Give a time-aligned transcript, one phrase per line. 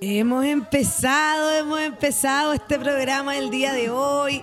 [0.00, 4.42] Hemos empezado, hemos empezado este programa el día de hoy,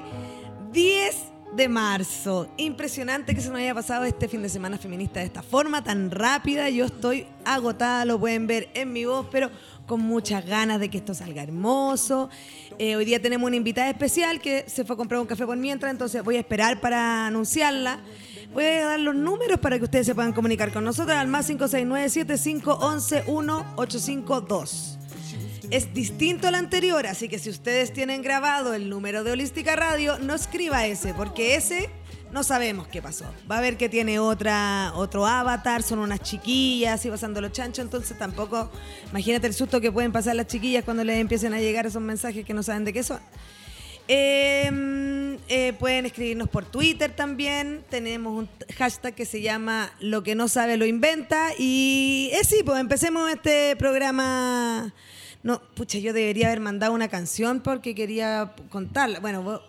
[0.72, 1.16] 10
[1.56, 2.48] de marzo.
[2.58, 6.12] Impresionante que se nos haya pasado este fin de semana feminista de esta forma tan
[6.12, 6.70] rápida.
[6.70, 9.50] Yo estoy agotada, lo pueden ver en mi voz, pero
[9.86, 12.30] con muchas ganas de que esto salga hermoso.
[12.78, 15.58] Eh, hoy día tenemos una invitada especial que se fue a comprar un café por
[15.58, 18.00] mientras, entonces voy a esperar para anunciarla.
[18.54, 21.46] Voy a dar los números para que ustedes se puedan comunicar con nosotros al más
[21.48, 25.00] 569 7511 1852
[25.72, 30.18] es distinto al anterior, así que si ustedes tienen grabado el número de Holística Radio,
[30.18, 31.90] no escriba ese, porque ese
[32.32, 33.26] no sabemos qué pasó.
[33.50, 37.86] Va a ver que tiene otra, otro avatar, son unas chiquillas y pasando los chanchos,
[37.86, 38.72] entonces tampoco,
[39.12, 42.46] imagínate el susto que pueden pasar las chiquillas cuando les empiecen a llegar esos mensajes
[42.46, 43.20] que no saben de qué son.
[44.12, 47.84] Em, eh, pueden escribirnos por Twitter también.
[47.90, 51.52] Tenemos un hashtag que se llama Lo que no sabe lo inventa.
[51.58, 54.94] Y es sí, pues empecemos este programa
[55.42, 59.20] no, pucha, yo debería haber mandado una canción porque quería contarla.
[59.20, 59.62] Bueno,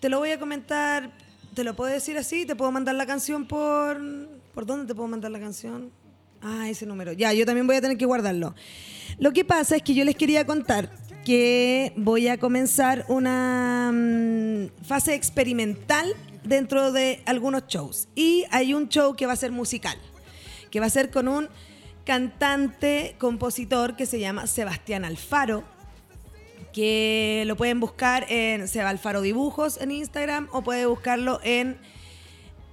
[0.00, 1.10] te lo voy a comentar,
[1.54, 4.00] te lo puedo decir así, te puedo mandar la canción por...
[4.52, 5.90] ¿Por dónde te puedo mandar la canción?
[6.42, 7.12] Ah, ese número.
[7.12, 8.54] Ya, yo también voy a tener que guardarlo.
[9.18, 10.90] Lo que pasa es que yo les quería contar
[11.24, 18.08] que voy a comenzar una mm, fase experimental dentro de algunos shows.
[18.14, 19.96] Y hay un show que va a ser musical,
[20.70, 21.48] que va a ser con un
[22.04, 25.64] cantante, compositor que se llama Sebastián Alfaro,
[26.72, 31.78] que lo pueden buscar en Seba Alfaro Dibujos en Instagram o puede buscarlo en,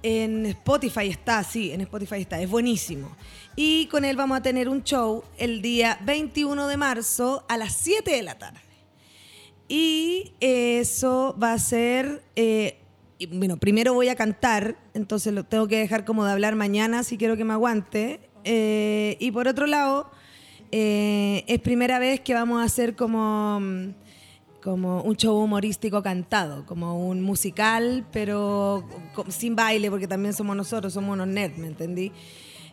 [0.02, 3.14] en Spotify, está, sí, en Spotify está, es buenísimo.
[3.56, 7.74] Y con él vamos a tener un show el día 21 de marzo a las
[7.74, 8.60] 7 de la tarde.
[9.68, 12.78] Y eso va a ser, eh,
[13.30, 17.16] bueno, primero voy a cantar, entonces lo tengo que dejar como de hablar mañana si
[17.16, 18.20] quiero que me aguante.
[18.44, 20.10] Eh, y por otro lado,
[20.72, 23.60] eh, es primera vez que vamos a hacer como,
[24.62, 28.84] como un show humorístico cantado, como un musical, pero
[29.28, 32.12] sin baile, porque también somos nosotros, somos unos nerds, ¿me entendí?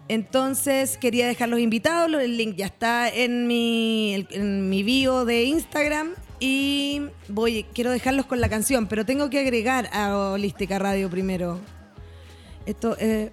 [0.08, 5.44] Entonces quería dejar los invitados, el link ya está en mi, en mi bio de
[5.44, 11.10] Instagram y voy, quiero dejarlos con la canción, pero tengo que agregar a Holística Radio
[11.10, 11.60] primero.
[12.66, 13.32] Esto, eh,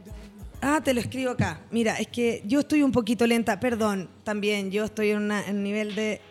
[0.66, 1.60] Ah, te lo escribo acá.
[1.70, 5.94] Mira, es que yo estoy un poquito lenta, perdón, también, yo estoy en, un nivel
[5.94, 6.22] de...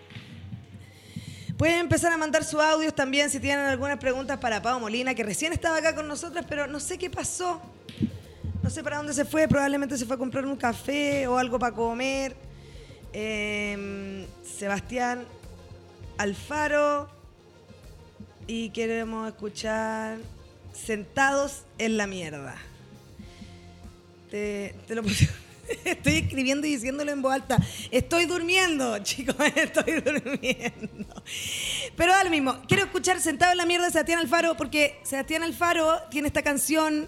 [1.63, 5.23] Pueden empezar a mandar sus audios también si tienen algunas preguntas para Pau Molina, que
[5.23, 7.61] recién estaba acá con nosotras, pero no sé qué pasó.
[8.61, 11.57] No sé para dónde se fue, probablemente se fue a comprar un café o algo
[11.57, 12.35] para comer.
[13.13, 15.23] Em, Sebastián
[16.17, 17.07] Alfaro.
[18.45, 20.17] Y queremos escuchar
[20.73, 22.57] Sentados en la mierda.
[24.29, 25.01] Te, lo
[25.85, 27.57] Estoy escribiendo y diciéndolo en voz alta.
[27.91, 31.23] Estoy durmiendo, chicos, estoy durmiendo.
[31.95, 36.01] Pero lo mismo, quiero escuchar Sentado en la mierda de Sebastián Alfaro porque Sebastián Alfaro
[36.09, 37.07] tiene esta canción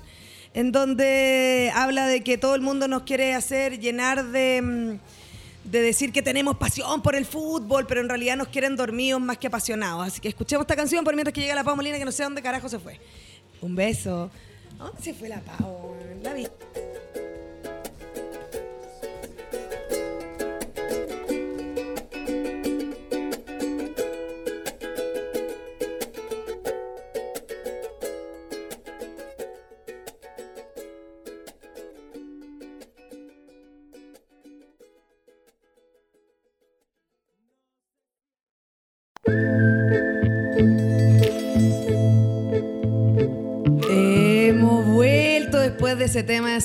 [0.53, 5.81] en donde habla de que todo el mundo nos quiere hacer llenar de, mm, de
[5.81, 9.47] decir que tenemos pasión por el fútbol, pero en realidad nos quieren dormidos más que
[9.47, 10.07] apasionados.
[10.07, 12.23] Así que escuchemos esta canción por mientras que llega la Pau Molina, que no sé
[12.23, 12.99] dónde carajo se fue.
[13.61, 14.31] Un beso.
[14.77, 15.95] ¿Dónde se fue la Pau?
[16.23, 16.47] La vi.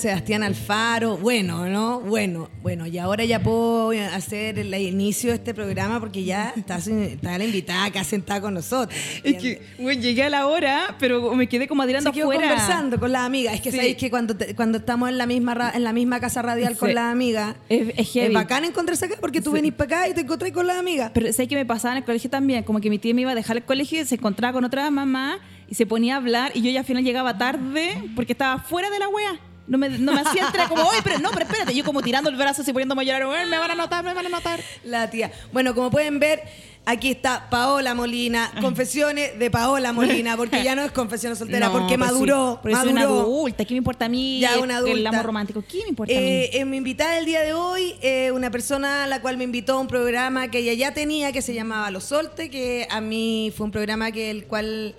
[0.01, 1.17] Sebastián Alfaro.
[1.17, 1.99] Bueno, ¿no?
[1.99, 6.77] Bueno, bueno, y ahora ya puedo hacer el inicio de este programa porque ya está,
[6.77, 8.97] está la invitada acá sentada con nosotros.
[9.23, 13.11] Es que, bueno, llegué a la hora, pero me quedé como adirando Se conversando con
[13.11, 13.53] la amiga.
[13.53, 16.75] Es que sabéis que cuando, cuando estamos en la misma en la misma casa radial
[16.77, 20.15] con la amiga, es, es, es, bacán encontrarse acá porque tú venís para acá y
[20.15, 21.11] te encontrás con la amiga.
[21.13, 23.31] Pero sé que me pasaba en el colegio también, como que mi tía me iba
[23.31, 25.37] a dejar el colegio y se encontraba con otra mamá
[25.67, 28.89] y se ponía a hablar y yo ya al final llegaba tarde porque estaba fuera
[28.89, 29.50] de la wea.
[29.71, 31.73] No me, no me hacía entrar como, oye, pero no, pero espérate.
[31.73, 34.25] Yo como tirando el brazo así poniéndome a llorar, me van a notar, me van
[34.25, 34.59] a notar.
[34.83, 35.31] La tía.
[35.53, 36.43] Bueno, como pueden ver,
[36.83, 41.97] aquí está Paola Molina, confesiones de Paola Molina, porque ya no es confesión soltera, porque
[41.97, 42.59] maduró.
[42.61, 42.91] Sí, maduró.
[42.91, 44.41] una adulta, ¿qué me importa a mí?
[44.41, 44.97] Ya una adulta.
[44.97, 46.49] El amor romántico, ¿qué me importa a mí?
[46.51, 49.75] Eh, mi invitada el día de hoy, eh, una persona a la cual me invitó
[49.75, 53.53] a un programa que ella ya tenía, que se llamaba Los Solte, que a mí
[53.55, 54.95] fue un programa que el cual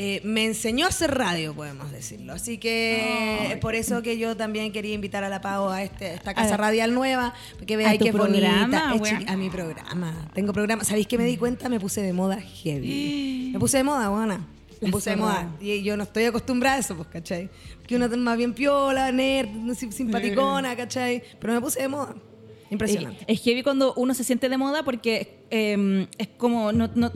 [0.00, 2.32] eh, me enseñó a hacer radio, podemos decirlo.
[2.32, 6.14] Así que es por eso que yo también quería invitar a la Pau a este,
[6.14, 9.32] esta casa A- radial nueva, porque veáis que programa, bonita.
[9.32, 10.30] A mi programa.
[10.34, 10.84] Tengo programa.
[10.84, 11.68] ¿Sabéis que me di cuenta?
[11.68, 13.50] Me puse de moda heavy.
[13.52, 14.46] Me puse de moda, buena.
[14.80, 15.52] Me puse de moda.
[15.60, 17.50] Y yo no estoy acostumbrada a eso, pues, ¿cachai?
[17.86, 21.22] Que uno es más bien piola, nerd, sim- simpaticona, ¿cachai?
[21.40, 22.14] Pero me puse de moda.
[22.70, 23.24] Impresionante.
[23.26, 27.10] Es heavy cuando uno se siente de moda porque eh, es como no, no-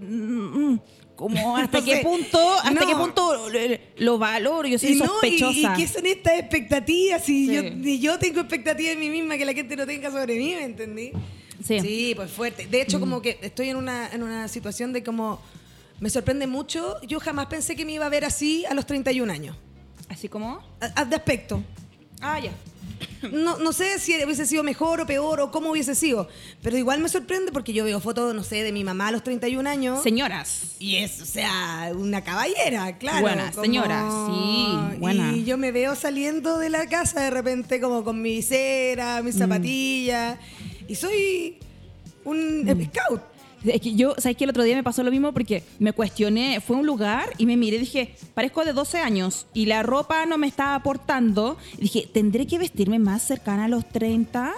[0.00, 0.78] mm,
[1.20, 2.86] como hasta qué punto hasta No.
[2.86, 3.58] qué punto lo,
[3.98, 7.22] lo valoro yo soy Y no, y- sospechosa y, qué son estas expectativas?
[7.24, 7.54] Si Sí.
[7.54, 10.54] yo, ni yo tengo expectativas en mí misma que la gente no tenga sobre mí,
[10.54, 11.12] ¿me entendí?
[11.62, 12.14] Sí.
[12.16, 12.66] pues fuerte.
[12.66, 15.40] De hecho, como que estoy en una, en una situación de como...
[16.00, 16.96] Me sorprende mucho.
[17.06, 19.54] Yo jamás pensé que me iba a ver así a los 31 años.
[20.08, 21.62] así como a- de aspecto.
[22.22, 22.50] ah ya
[23.32, 26.28] No, no sé si hubiese sido mejor o peor o cómo hubiese sido.
[26.62, 29.22] Pero igual me sorprende porque yo veo fotos, no sé, de mi mamá a los
[29.22, 30.02] 31 años.
[30.02, 33.20] señoras Y es, o sea, una caballera, claro.
[33.20, 35.32] Buena, señora, sí, buena.
[35.34, 39.24] Y yo me veo saliendo de la casa de repente como con mi visera, Mm.
[39.26, 40.38] mis zapatillas.
[40.88, 41.58] Y soy
[42.24, 42.84] un Mm.
[42.86, 43.22] scout.
[43.64, 46.60] Es que yo, ¿sabes que El otro día me pasó lo mismo porque me cuestioné,
[46.60, 49.82] fue a un lugar y me miré y dije, parezco de 12 años y la
[49.82, 51.56] ropa no me estaba aportando.
[51.76, 54.52] Y dije, ¿tendré que vestirme más cercana a los 30?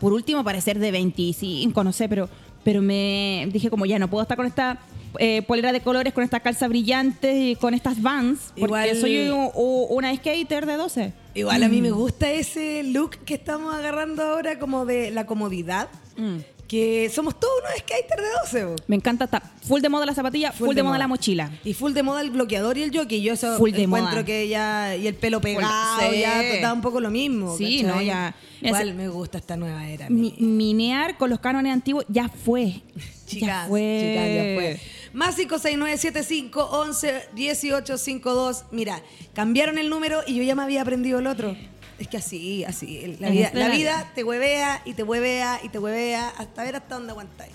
[0.00, 2.28] Por último, parecer de 25, no sé, pero,
[2.64, 4.80] pero me dije como ya no puedo estar con esta
[5.18, 9.30] eh, polera de colores, con estas calzas brillantes y con estas vans, porque Igual- soy
[9.54, 11.12] una skater de 12.
[11.34, 11.94] Igual a mí me Mm.
[11.94, 15.88] gusta ese look que estamos agarrando ahora como de la comodidad.
[16.16, 16.36] Mm.
[16.72, 18.64] Que somos todos unos skaters de 12.
[18.64, 18.76] bo.
[18.86, 21.50] Me encanta, está full de moda la zapatilla, full, de, moda la mochila.
[21.64, 23.20] Y full de moda el bloqueador y el jockey.
[23.20, 24.24] Yo eso Full de encuentro moda.
[24.24, 24.96] que ya.
[24.96, 26.20] Y el pelo pegado, sí.
[26.20, 27.58] ya da un poco lo mismo.
[27.58, 27.94] Sí, ¿cachai?
[27.94, 30.08] no, ya- Igual me gusta esta nueva era.
[30.08, 32.80] Mi- minear con los cánones antiguos ya fue.
[33.26, 34.00] Chicas, ya fue.
[34.00, 34.80] chicas, ya fue.
[35.12, 38.64] Más 56975 11 1852.
[38.70, 39.02] Mira,
[39.34, 41.54] cambiaron el número y yo ya me había aprendido el otro.
[42.02, 43.16] Es que así, así.
[43.20, 46.74] La vida, la la- vida te huevea y te huevea y te huevea hasta ver
[46.76, 47.52] hasta dónde aguantáis.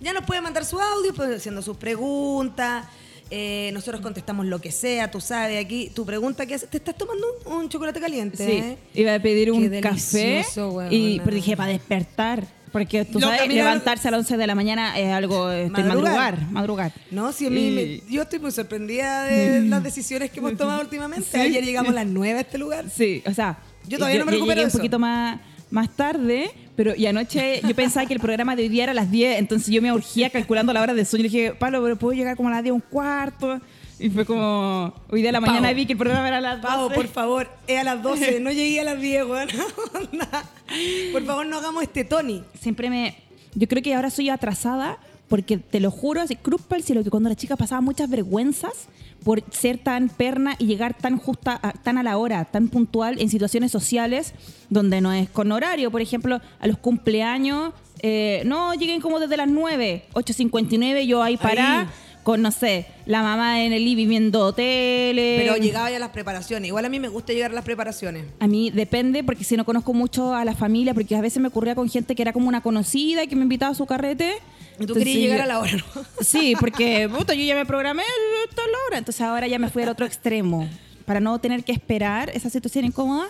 [0.00, 2.86] Ya nos pueden mandar su audio, pues, haciendo sus preguntas.
[3.30, 6.94] eh, nosotros contestamos lo que sea, tú sabes, aquí tu pregunta que es, ¿te estás
[6.96, 8.36] tomando un, un chocolate caliente?
[8.36, 8.76] Sí, eh?
[8.94, 10.44] iba a pedir un Qué café
[10.90, 14.54] y pero dije para despertar, porque tú Loca, sabes, levantarse a las 11 de la
[14.54, 15.96] mañana es algo este, Madrugar.
[16.36, 16.92] madrugar, madrugar.
[17.10, 20.82] No, sí, a mí me- yo estoy muy sorprendida de las decisiones que hemos tomado
[20.82, 21.26] últimamente.
[21.32, 21.38] Sí.
[21.38, 22.84] Ayer llegamos a las 9 a este lugar.
[22.94, 23.58] Sí, o sea,
[23.88, 24.78] Yo todavía no me recupero llegué de un eso.
[24.78, 25.40] poquito más
[25.70, 28.94] más tarde, pero y anoche yo pensaba que el programa de hoy día era a
[28.94, 31.96] las 10, entonces yo me urgía calculando la hora de sueño y dije, Pablo, pero
[31.96, 33.60] puedo llegar como a las 10 un cuarto.
[33.98, 35.48] Y fue como, hoy día a la Pau.
[35.48, 36.74] mañana vi que el programa era a las 12.
[36.76, 39.48] Pau, por favor, es a las 12, no llegué a las 10, weón.
[41.12, 42.42] Por favor, no hagamos este Tony.
[42.60, 43.16] siempre me.
[43.54, 44.98] Yo creo que ahora soy atrasada
[45.28, 48.88] porque te lo juro, así, cruz el cielo, que cuando era chica pasaba muchas vergüenzas
[49.24, 53.18] por ser tan perna y llegar tan justa, a- tan a la hora, tan puntual
[53.20, 54.34] en situaciones sociales
[54.70, 55.90] donde no es con horario.
[55.90, 57.72] Por ejemplo, a los cumpleaños,
[58.02, 61.80] eh, no lleguen como desde las 9, 8.59, yo ahí pará.
[61.82, 61.86] Ahí.
[62.24, 65.36] Con, no sé, la mamá en el living viendo tele.
[65.38, 66.68] Pero llegaba ya a las preparaciones.
[66.68, 68.24] Igual a mí me gusta llegar a las preparaciones.
[68.40, 71.48] A mí depende, porque si no conozco mucho a la familia, porque a veces me
[71.48, 74.32] ocurría con gente que era como una conocida y que me invitaba a su carrete.
[74.76, 76.04] Tú Entonces, querías llegar a la hora, ¿no?
[76.20, 78.98] Sí, porque puta, yo ya me programé es la hora.
[78.98, 80.68] Entonces ahora ya me fui al otro extremo.
[81.06, 83.26] Para no tener que esperar esa situación incómoda,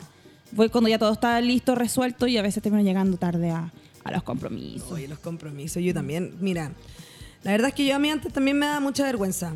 [0.53, 3.73] voy cuando ya todo está listo, resuelto y a veces termino llegando tarde a,
[4.05, 4.91] a los compromisos.
[4.93, 6.35] Oye, los compromisos, yo también.
[6.41, 6.73] Mira,
[7.43, 9.53] la verdad es que yo a mí antes también me da mucha vergüenza.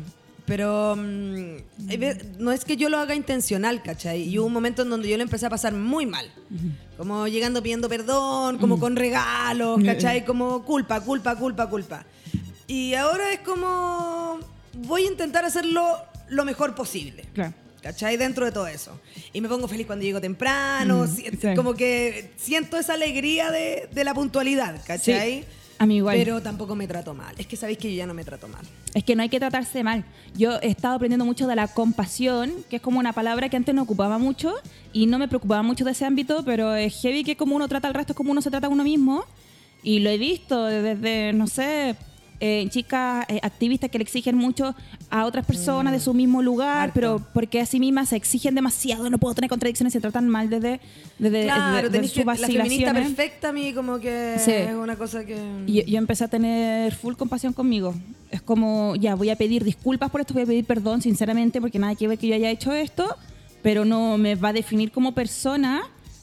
[0.49, 1.55] Pero mm,
[1.97, 4.23] ve- no es que yo lo haga intencional, ¿cachai?
[4.23, 6.29] Y hubo un momento en donde yo lo empecé a pasar muy mal.
[6.97, 10.25] Como llegando pidiendo perdón, como con regalos, ¿cachai?
[10.25, 12.05] Como culpa, culpa, culpa, culpa.
[12.67, 14.39] Y ahora es como
[14.73, 15.97] voy a intentar hacerlo
[16.29, 17.23] lo mejor posible.
[17.33, 17.53] Claro.
[17.81, 18.17] ¿Cachai?
[18.17, 18.99] Dentro de todo eso.
[19.31, 21.05] Y me pongo feliz cuando llego temprano.
[21.05, 21.55] Mm, si- sí.
[21.55, 25.41] Como que siento esa alegría de, de la puntualidad, ¿cachai?
[25.41, 25.45] Sí,
[25.79, 26.17] a mí igual.
[26.17, 27.33] Pero tampoco me trato mal.
[27.37, 28.65] Es que sabéis que yo ya no me trato mal.
[28.93, 30.03] Es que no hay que tratarse mal.
[30.35, 33.73] Yo he estado aprendiendo mucho de la compasión, que es como una palabra que antes
[33.73, 34.53] no ocupaba mucho
[34.91, 37.87] y no me preocupaba mucho de ese ámbito, pero es heavy que como uno trata
[37.87, 39.23] al resto es como uno se trata a uno mismo.
[39.81, 41.95] Y lo he visto desde, no sé,
[42.39, 44.75] eh, chicas eh, activistas que le exigen mucho
[45.09, 46.93] a otras personas de su mismo lugar, Harto.
[46.93, 50.49] pero porque a sí mismas se exigen demasiado, no puedo tener contradicciones, se tratan mal
[50.49, 50.79] desde,
[51.17, 54.51] desde, claro, desde- sus que, la feminista perfecta a mí como que Sí.
[54.51, 55.37] es una cosa que...
[55.67, 57.93] Yo empecé a tener full compasión conmigo.
[58.31, 61.79] Es como, ya, voy a pedir disculpas por esto, voy a pedir perdón, sinceramente, porque
[61.79, 63.15] nada que ver que yo haya hecho esto,
[63.61, 65.81] pero no me va a definir como persona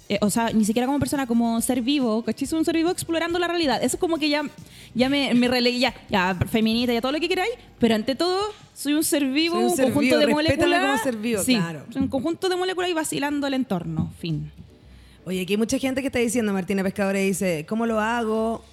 [0.09, 2.47] eh, o sea, ni siquiera como persona, como ser vivo, ¿cachai?
[2.47, 3.83] Soy un ser vivo explorando la realidad.
[3.83, 4.43] Eso es como que ya,
[4.95, 8.41] ya me, me relegué, ya, ya, feminista, ya todo lo que queráis, pero ante todo,
[8.73, 10.81] soy un ser vivo, Soy un un, ser conjunto vivo, de moléculas.
[10.81, 11.85] como ser vivo, sí, claro.
[11.91, 14.53] soy un conjunto de moléculas y vacilando el entorno, fin.
[15.25, 18.65] Oye, aquí hay mucha gente que está diciendo, Martina Pescadores dice, ¿cómo lo hago?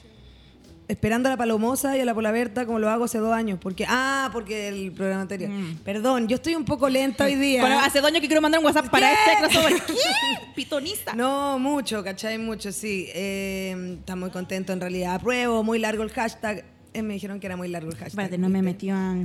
[0.93, 3.57] Esperando a la Palomosa y a la Polaberta, como lo hago hace dos años.
[3.59, 5.50] Porque, ah, porque el programa anterior.
[5.83, 7.62] Perdón, yo estoy un poco lenta hoy día.
[7.62, 7.65] Mm.
[7.65, 9.15] Bueno, hace dos años que quiero mandar un WhatsApp para ¿Qué?
[9.15, 9.81] este crossover.
[9.88, 9.93] ¿Qué?
[10.53, 11.15] Pitonista.
[11.15, 12.38] No, mucho, ¿cachai?
[12.38, 13.07] Mucho, sí.
[13.15, 15.15] Eh, está muy contento en realidad.
[15.15, 16.63] Apruebo, muy largo el hashtag.
[16.93, 18.09] Eh, me dijeron que era muy largo el hashtag.
[18.09, 19.15] Espérate, no me metió a,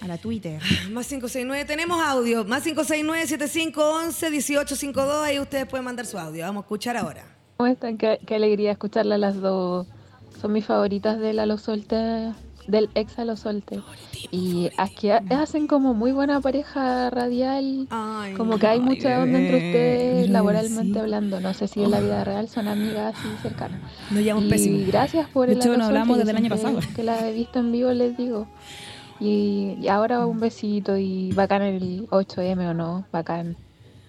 [0.00, 0.60] a la Twitter.
[0.92, 2.44] Más 569, tenemos audio.
[2.44, 5.22] Más 569-7511-1852.
[5.24, 6.44] Ahí ustedes pueden mandar su audio.
[6.44, 7.24] Vamos a escuchar ahora.
[7.56, 7.98] ¿Cómo están?
[7.98, 9.88] Qué, qué alegría escucharla a las dos.
[10.44, 12.34] Son mis favoritas del Alo Solte,
[12.66, 13.80] del ex Alo Solte.
[14.30, 17.86] Y aquí ha- hacen como muy buena pareja radial.
[17.88, 20.98] Ay, Como que hay mucha onda entre ustedes laboralmente sí.
[20.98, 21.40] hablando.
[21.40, 23.80] No sé si en la vida real son amigas así cercanas.
[24.10, 24.86] Nos llevamos Y pésimo.
[24.86, 26.78] gracias por De el hecho, Alo no Solte, hablamos que desde el año pasado.
[26.94, 28.46] Que la he visto en vivo, les digo.
[29.20, 33.56] Y, y ahora un besito y bacán el 8M o no, bacán.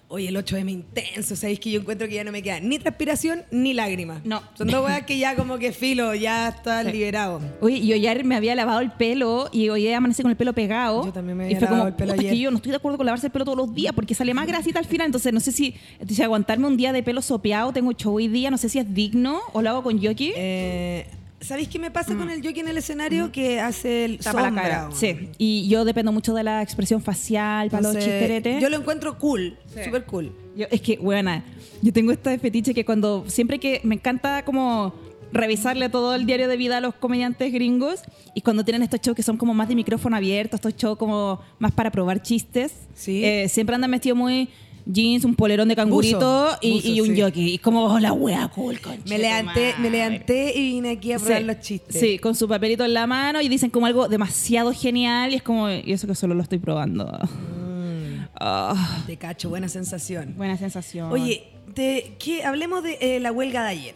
[0.08, 1.34] Oye, el 8M intenso.
[1.34, 4.24] Sabéis que yo encuentro que ya no me queda ni transpiración ni lágrimas.
[4.24, 4.40] No.
[4.54, 6.92] Son dos weas que ya como que filo, ya está Sí.
[6.92, 7.40] liberado.
[7.60, 11.04] Oye, yo ayer me había lavado el pelo y hoy amanecí con el pelo pegado.
[11.06, 12.32] Yo también me y había como, lavado el pelo "Puta, es ayer".
[12.34, 14.32] que yo no estoy de acuerdo con lavarse el pelo todos los días porque sale
[14.32, 15.06] más grasita al final.
[15.06, 15.74] Entonces, no sé si,
[16.08, 18.94] si aguantarme un día de pelo sopeado, tengo show hoy día, no sé si es
[18.94, 20.32] digno o lo hago con Yoki.
[20.36, 21.06] Eh,
[21.40, 23.30] ¿Sabéis qué me pasa con el jockey en el escenario?
[23.30, 24.18] Que hace el Mm.
[24.22, 24.80] Tapa la sombra, cara.
[24.88, 24.96] weón.
[24.98, 25.28] Sí.
[25.38, 28.60] Y yo dependo mucho de la expresión facial, para los chisteretes.
[28.60, 29.84] Yo lo encuentro cool, Sí.
[29.84, 30.32] súper cool.
[30.56, 31.44] Yo- es que, buena,
[31.82, 34.94] yo tengo este fetiche que cuando, siempre que me encanta como
[35.32, 38.00] revisarle todo el diario de vida a los comediantes gringos
[38.32, 41.40] y cuando tienen estos shows que son como más de micrófono abierto, estos shows como
[41.58, 43.22] más para probar chistes, Sí.
[43.24, 44.48] eh, siempre andan vestidos muy
[44.86, 47.20] jeans, un polerón de cangurito Buzo, y, buzo, y un sí.
[47.20, 47.54] jockey.
[47.54, 51.18] Y como oh, la wea cool, conche Me levanté, me levanté y vine aquí a
[51.18, 51.98] probar Sí, los chistes.
[52.00, 55.42] Sí, con su papelito en la mano y dicen como algo demasiado genial y es
[55.42, 57.04] como, y eso que solo lo estoy probando.
[57.06, 58.26] Mm.
[58.38, 60.34] Ah, Te cacho, buena sensación.
[60.36, 61.10] buena sensación.
[61.10, 63.94] Oye, te- que hablemos de eh, la huelga de ayer.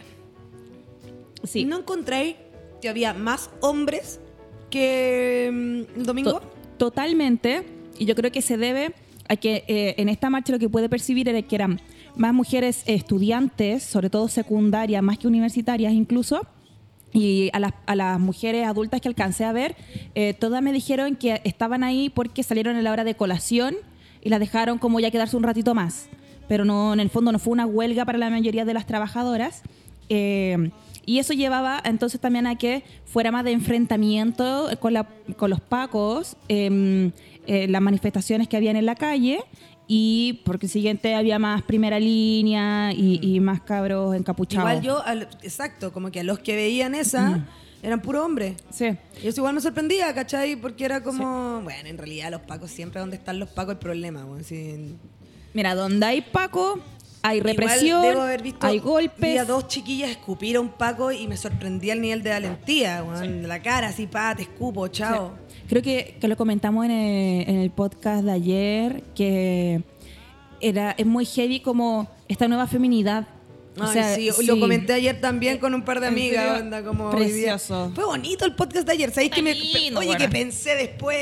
[1.44, 1.64] sí.
[1.64, 2.36] ¿No encontré
[2.80, 4.20] que había más hombres
[4.70, 6.32] que mm, el domingo?
[6.40, 6.42] To-
[6.78, 7.64] totalmente.
[7.98, 8.92] Y yo creo que se debe
[9.30, 11.80] a que eh, en esta marcha lo que puede percibir era que eran
[12.16, 16.40] más mujeres estudiantes, sobre todo secundarias, más que universitarias incluso.
[17.12, 19.74] Y a las, a las mujeres adultas que alcancé a ver,
[20.14, 23.74] eh, todas me dijeron que estaban ahí porque salieron en la hora de colación
[24.22, 26.08] y las dejaron como ya quedarse un ratito más.
[26.48, 29.62] Pero no, en el fondo no fue una huelga para la mayoría de las trabajadoras.
[30.08, 30.70] Eh,
[31.06, 35.60] y eso llevaba entonces también a que fuera más de enfrentamiento con, la- con los
[35.60, 37.10] pacos, eh,
[37.46, 39.40] eh, las manifestaciones que habían en la calle
[39.86, 44.68] y por consiguiente había más primera línea y, y más cabros encapuchados.
[44.70, 47.46] Igual yo, al- exacto, como que a los que veían esa
[47.82, 48.54] eran puro hombres.
[48.70, 48.86] Sí.
[49.22, 50.54] Y eso igual me sorprendía, ¿cachai?
[50.54, 54.24] Porque era como, bueno, en realidad los pacos, siempre donde están los pacos el problema,
[54.26, 54.44] weón.
[54.44, 54.94] Sí.
[55.54, 56.78] Mira, donde hay paco,
[57.22, 59.38] hay represión, debo haber visto, hay vi golpes.
[59.38, 63.46] a dos chiquillas escupir a un paco y me sorprendía el nivel de valentía, weón.
[63.46, 65.32] La cara así, pa, te escupo, chao.
[65.68, 69.82] Creo que, que lo comentamos en el, en el podcast de ayer, que
[70.60, 73.26] era, es muy heavy como esta nueva feminidad.
[73.78, 74.46] O Ay, sea, sí, sí.
[74.46, 77.10] lo comenté ayer también con un par de ¿En amigas, onda, como.
[77.10, 77.92] Precioso.
[77.94, 80.16] Fue bonito el podcast de ayer, ¿sabéis que me, oye, buena.
[80.16, 81.16] que pensé después?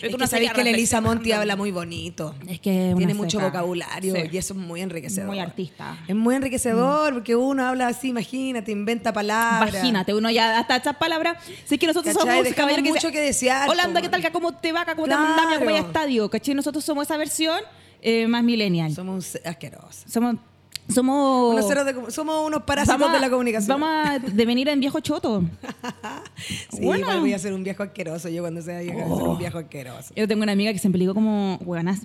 [0.00, 1.02] Es tú que no sabéis que la Elisa.
[1.02, 2.34] Monti habla muy bonito.
[2.48, 4.22] Es que Tiene mucho vocabulario Sí.
[4.32, 5.28] y eso es muy enriquecedor.
[5.28, 5.98] Muy artista.
[6.08, 9.74] Es muy enriquecedor porque uno habla así, imagínate, inventa palabras.
[9.74, 11.36] Imagínate, uno ya hasta estas palabras.
[11.66, 12.38] Sí que nosotros ¿Cachai?
[12.44, 14.32] somos caballeros mucho que desear, Hola, anda, po, ¿qué tal?
[14.32, 14.86] ¿Cómo te va?
[14.86, 16.30] ¿Cómo te mandamos a estadio?
[16.30, 16.54] ¿Cachai?
[16.54, 17.60] Nosotros somos esa versión
[18.00, 18.92] eh, más millennial.
[18.94, 20.04] Somos asquerosos.
[20.10, 20.36] Somos.
[20.88, 21.54] Somos.
[21.54, 23.80] Unos de somos unos parásitos vamos de la comunicación.
[23.80, 25.42] Vamos a devenir en viejo choto.
[26.36, 27.00] sí, Bueno.
[27.02, 28.28] igual voy a ser un viejo asqueroso.
[28.28, 29.30] Yo cuando sea vieja voy a ser Oh.
[29.32, 30.12] un viejo asqueroso.
[30.14, 31.58] Yo tengo una amiga que siempre digo como,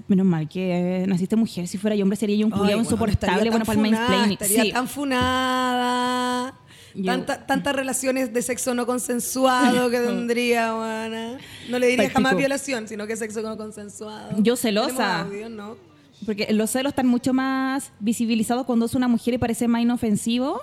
[0.07, 3.65] menos mal que naciste mujer, si fuera yo hombre sería yo un weón, insoportable, bueno,
[3.65, 4.31] para el mansplaining.
[4.33, 4.71] Estaría Sí.
[4.71, 6.55] tan funada.
[7.05, 11.37] Tanta- tantas relaciones de sexo no consensuado que tendría, buena.
[11.69, 14.31] No le diría jamás violación, sino que sexo no consensuado.
[14.41, 15.21] Yo celosa.
[15.21, 15.88] Audio, ¿no?
[16.25, 20.61] Porque los celos están mucho más visibilizados cuando es una mujer y parece más inofensivo,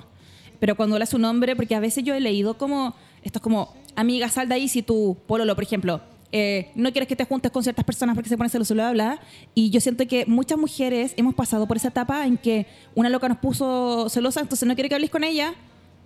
[0.61, 3.43] pero cuando lo hace un hombre, porque a veces yo he leído como, esto es
[3.43, 6.01] como, amiga, sal de ahí si tu pololo, por ejemplo,
[6.33, 9.21] eh, no quieres que te juntes con ciertas personas porque se pone celoso, bla, bla.
[9.55, 13.29] Y yo siento que muchas mujeres hemos pasado por esa etapa en que una loca
[13.29, 15.55] nos puso celosa, entonces no quiere que hables con ella.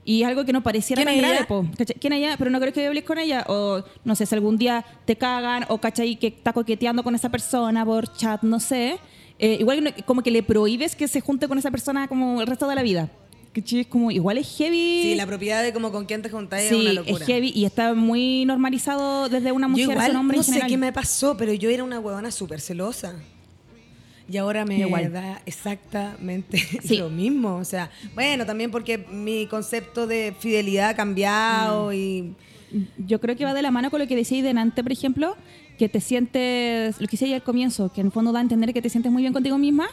[0.04, 1.66] Y es algo que no pareciera ¿Quién tan grave, po.
[2.00, 2.37] ¿Quién ella?
[2.38, 3.45] Pero no creo que hables con ella.
[3.49, 7.28] O no sé, si algún día te cagan o cachai que está coqueteando con esa
[7.28, 8.99] persona por chat, no sé.
[9.40, 12.68] Eh, igual como que le prohíbes que se junte con esa persona como el resto
[12.68, 13.11] de la vida.
[13.52, 13.80] ¿Cachai?
[13.80, 15.02] Es como, igual es heavy.
[15.02, 17.18] Sí, la propiedad de como con quién te juntáis es Sí, una locura.
[17.25, 20.42] es heavy y está muy normalizado desde una Yo mujer igual, hacia un hombre no
[20.44, 23.14] en sé qué me pasó, pero yo era una huevona súper celosa.
[24.30, 25.12] Y ahora me Igual.
[25.12, 26.99] da exactamente Sí.
[26.99, 27.56] lo mismo.
[27.56, 30.97] O sea, bueno, también porque mi concepto de fidelidad ha Mm.
[30.97, 32.35] cambiado y...
[32.99, 35.35] Yo creo que va de la mano con lo que decía delante, por ejemplo,
[35.80, 38.75] que te sientes, lo que decía al comienzo, que en el fondo da a entender
[38.75, 39.88] que te sientes muy bien contigo misma,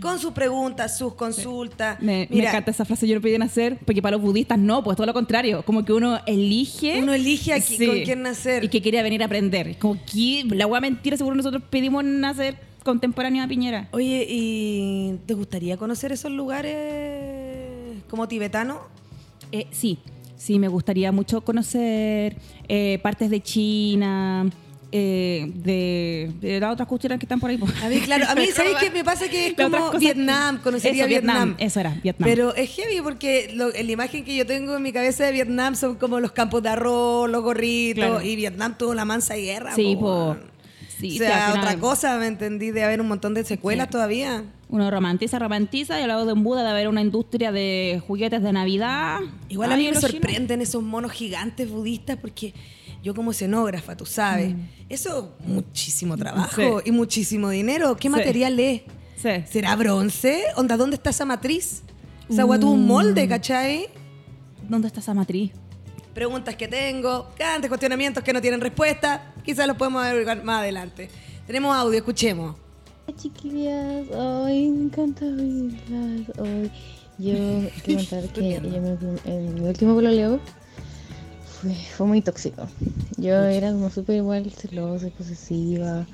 [0.00, 2.00] con sus preguntas, sus consultas.
[2.00, 4.96] Me, me encanta esa frase, yo no pedí nacer, porque para los budistas no, pues
[4.96, 7.00] todo lo contrario, como que uno elige...
[7.00, 7.60] Uno elige con
[8.04, 8.64] quién nacer.
[8.64, 9.78] Y que quería venir a aprender.
[9.78, 13.88] Como que la hueá mentira, seguro nosotros pedimos nacer contemporáneo a Piñera.
[13.92, 18.80] Oye, ¿y te gustaría conocer esos lugares como tibetano?
[19.52, 19.98] Eh, sí,
[20.36, 22.36] sí, me gustaría mucho conocer
[22.68, 24.48] eh, partes de China,
[24.92, 27.56] eh, de, de las otras culturas que están por ahí.
[27.58, 27.72] pues.
[27.82, 29.28] A mí, claro, a mí, ¿sabéis qué me pasa?
[29.28, 31.54] Que es como Vietnam, conocería Eso, Vietnam.
[31.58, 32.28] Eso era, Vietnam.
[32.28, 35.74] Pero es heavy porque lo- la imagen que yo tengo en mi cabeza de Vietnam
[35.74, 38.22] son como los campos de arroz, los gorritos, Claro.
[38.22, 39.74] y Vietnam tuvo la mansa guerra.
[39.74, 40.24] Sí, po, po.
[40.30, 40.56] weón.
[40.98, 43.86] Sí, o sí, sea, final- otra cosa, me entendí, de haber un montón de secuelas
[43.88, 43.90] Sí.
[43.92, 44.44] todavía.
[44.70, 48.42] Uno romantiza, romantiza, y al lado de un Buda de haber una industria de juguetes
[48.42, 49.20] de Navidad.
[49.50, 50.12] Igual a Ay, mí me los chinos.
[50.22, 52.54] sorprenden esos monos gigantes budistas porque
[53.06, 54.60] yo como escenógrafa, tú sabes, Mm.
[54.88, 56.88] eso muchísimo trabajo Sí.
[56.88, 57.94] y muchísimo dinero.
[57.96, 58.08] ¿Qué Sí.
[58.08, 58.82] material es?
[59.16, 59.28] Sí.
[59.48, 60.42] ¿Será bronce?
[60.56, 61.82] Onda, ¿dónde está esa matriz?
[62.28, 62.88] Esa agua tuvo un Mm.
[62.88, 63.86] molde, ¿cachai?
[64.68, 65.52] ¿Dónde está esa matriz?
[66.14, 69.32] Preguntas que tengo, grandes cuestionamientos que no tienen respuesta.
[69.44, 71.08] Quizás los podemos averiguar más adelante.
[71.46, 72.56] Tenemos audio, escuchemos.
[73.06, 76.38] Hola, chiquillas, ay, me encanta oírlas.
[76.38, 76.70] Hoy
[77.18, 77.34] yo
[77.84, 79.94] quiero contar que yo me- en mi último
[81.74, 82.66] fue, muy tóxico.
[83.16, 86.06] Yo era como súper igual celosa, y posesiva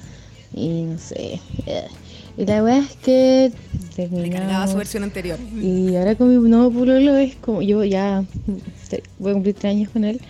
[0.55, 1.41] y no sé.
[1.67, 1.89] eh.
[2.37, 3.53] Y la verdad es que
[4.31, 5.39] cargaba su versión anterior.
[5.61, 8.25] y ahora con mi nuevo pololo es como, yo ya
[9.19, 10.21] voy a cumplir tres años con él,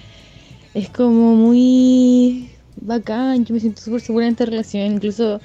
[0.75, 5.41] es como muy bacán, yo me siento súper segura en esta relación, incluso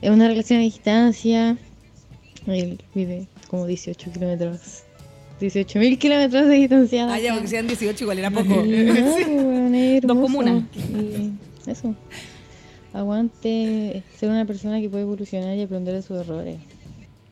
[0.00, 1.58] es una relación a distancia,
[2.46, 4.84] él vive como 18 kilómetros,
[5.40, 7.12] 18 mil kilómetros de distancia.
[7.12, 8.62] Ah, ya, porque sean 18 igual era poco.
[8.64, 10.62] Nada, weón, es Dos comunas.
[10.74, 11.94] Y eso.
[12.92, 16.56] Aguante ser una persona que puede evolucionar y aprender de sus errores.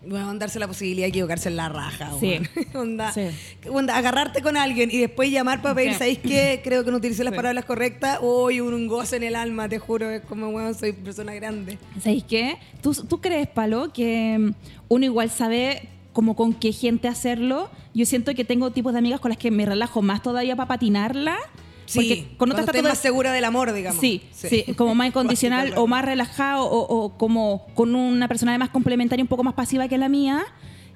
[0.09, 2.13] Bueno, darse la posibilidad de equivocarse en la raja.
[2.21, 2.35] Sí.
[2.75, 3.23] Onda, Sí.
[3.69, 5.99] onda, agarrarte con alguien y después llamar para pedir, Sí.
[5.99, 6.61] ¿sabéis qué?
[6.63, 7.37] Creo que no utilicé las Sí.
[7.37, 8.19] palabras correctas.
[8.23, 10.09] Hoy un, un goce en el alma, te juro.
[10.11, 11.79] Es como, bueno, soy persona grande.
[12.01, 12.57] ¿Sabéis qué?
[12.83, 14.51] ¿Tú, ¿Tú crees, Palo, que mm,
[14.91, 17.69] uno igual sabe como con qué gente hacerlo?
[17.93, 20.67] Yo siento que tengo tipos de amigas con las que me relajo más todavía para
[20.69, 21.37] patinarla.
[21.85, 24.01] Sí, porque con otras más segura del amor, digamos.
[24.01, 28.71] Sí, sí, como más incondicional o más relajado o, o como con una persona más
[28.71, 30.43] complementaria un poco más pasiva que la mía.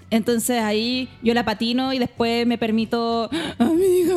[0.08, 3.28] Entonces ahí yo la patino y después me permito,
[3.58, 4.14] amiga,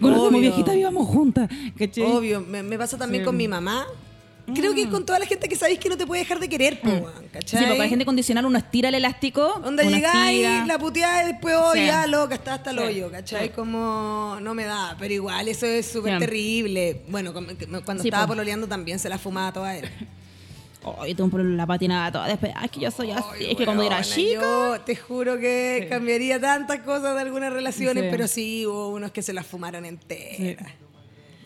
[0.00, 0.24] cuando Obvio.
[0.26, 1.50] somos viejitas vivamos juntas.
[1.76, 2.04] ¿cachai?
[2.04, 3.26] Obvio, me, me pasa también Sí.
[3.26, 3.84] con mi mamá.
[4.54, 6.48] Creo que es con toda la gente que sabéis que no te puede dejar de
[6.48, 7.22] querer, po, weón, Mm.
[7.22, 7.66] Sí, ¿cachai?
[7.66, 9.46] porque la gente condicional uno estira el elástico.
[9.64, 10.66] Onda uno llegáis, estira.
[10.66, 11.86] la puteada y después, oh, Sí.
[11.86, 12.82] ya, loca, está hasta el Sí.
[12.84, 13.48] hoyo, ¿cachai?
[13.48, 13.52] Sí.
[13.54, 16.18] Como, no me da, pero igual, eso es súper Sí.
[16.20, 17.02] terrible.
[17.08, 18.32] Bueno, que- cuando Sí, estaba po.
[18.32, 19.88] pololeando también se la fumaba toda él.
[20.82, 22.26] Oh, yo tengo un problema, la patinaba toda.
[22.26, 23.22] Después, ay, es que yo soy así.
[23.50, 24.40] es que cuando era Weona, chica.
[24.40, 28.08] Yo te juro que cambiaría tantas cosas de algunas relaciones, Sí.
[28.10, 30.72] pero sí hubo unos que se las fumaron enteras.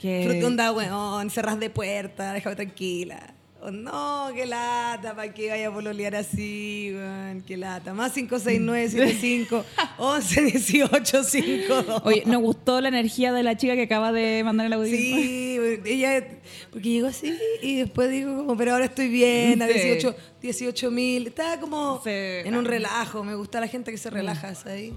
[0.05, 3.35] Que- Fruta onda, weón, cerras de puerta, déjame tranquila.
[3.67, 7.41] Oh, no, qué lata, ¿para qué vaya a pololear así, weón?
[7.47, 7.95] Qué lata.
[7.95, 9.65] Más 56975
[9.99, 12.03] 11 18 52.
[12.05, 14.95] Oye, nos gustó la energía de la chica que acaba de mandar el audio.
[14.95, 16.27] Sí, ella,
[16.71, 19.73] porque llegó así y después dijo como, pero ahora estoy bien, a Sí.
[19.73, 21.27] 18 18 mil.
[21.29, 22.11] Estaba como Sí.
[22.11, 24.93] en un relajo, me gusta la gente que se relaja ahí.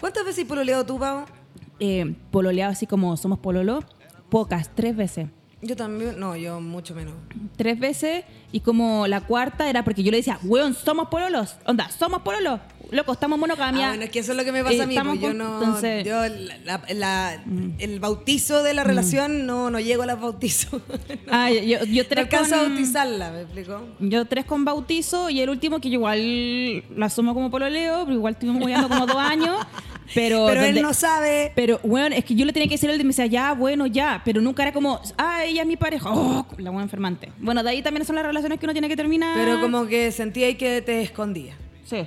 [0.00, 1.26] ¿Cuántas veces has pololeado tú, Pau?
[1.78, 3.84] Eh, pololeado así como somos pololo,
[4.30, 5.28] pocas, tres veces.
[5.62, 7.14] Yo también, no, yo mucho menos.
[7.56, 11.56] Tres veces y como la cuarta era porque yo le decía, weón, somos pololos.
[11.66, 12.60] Onda, somos pololos.
[12.90, 13.86] Loco, estamos monogamia.
[13.86, 14.96] Ah, bueno, es que eso es lo que me pasa Eh, a mí.
[14.98, 16.08] pues, yo con- no, entonces- Mm.
[16.08, 16.22] yo
[16.64, 17.42] la- la-
[17.78, 20.82] el bautizo de la relación no, no llego a los bautizos.
[21.30, 23.80] Ah, yo, yo, yo no tres alcanzo a con- bautizarla, ¿me explico?
[24.00, 28.14] Yo tres con bautizo y el último que yo igual la asumo como pololeo, pero
[28.16, 29.56] igual estuvimos moviendo como dos años.
[30.12, 31.52] Pero, Pero él donde- no sabe.
[31.54, 33.86] Pero, bueno, es que yo le tenía que decir él y me decía, ya, bueno,
[33.86, 34.22] ya.
[34.24, 36.10] Pero nunca era como, ah, ella es mi pareja.
[36.12, 37.30] Oh, la buena enfermante.
[37.38, 39.36] Bueno, de ahí también son las relaciones que uno tiene que terminar.
[39.36, 41.56] Pero como que sentía ahí que te escondía.
[41.84, 42.06] Sí.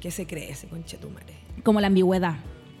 [0.00, 1.34] ¿Qué se cree ese conchetumare?
[1.62, 2.36] Como la ambigüedad.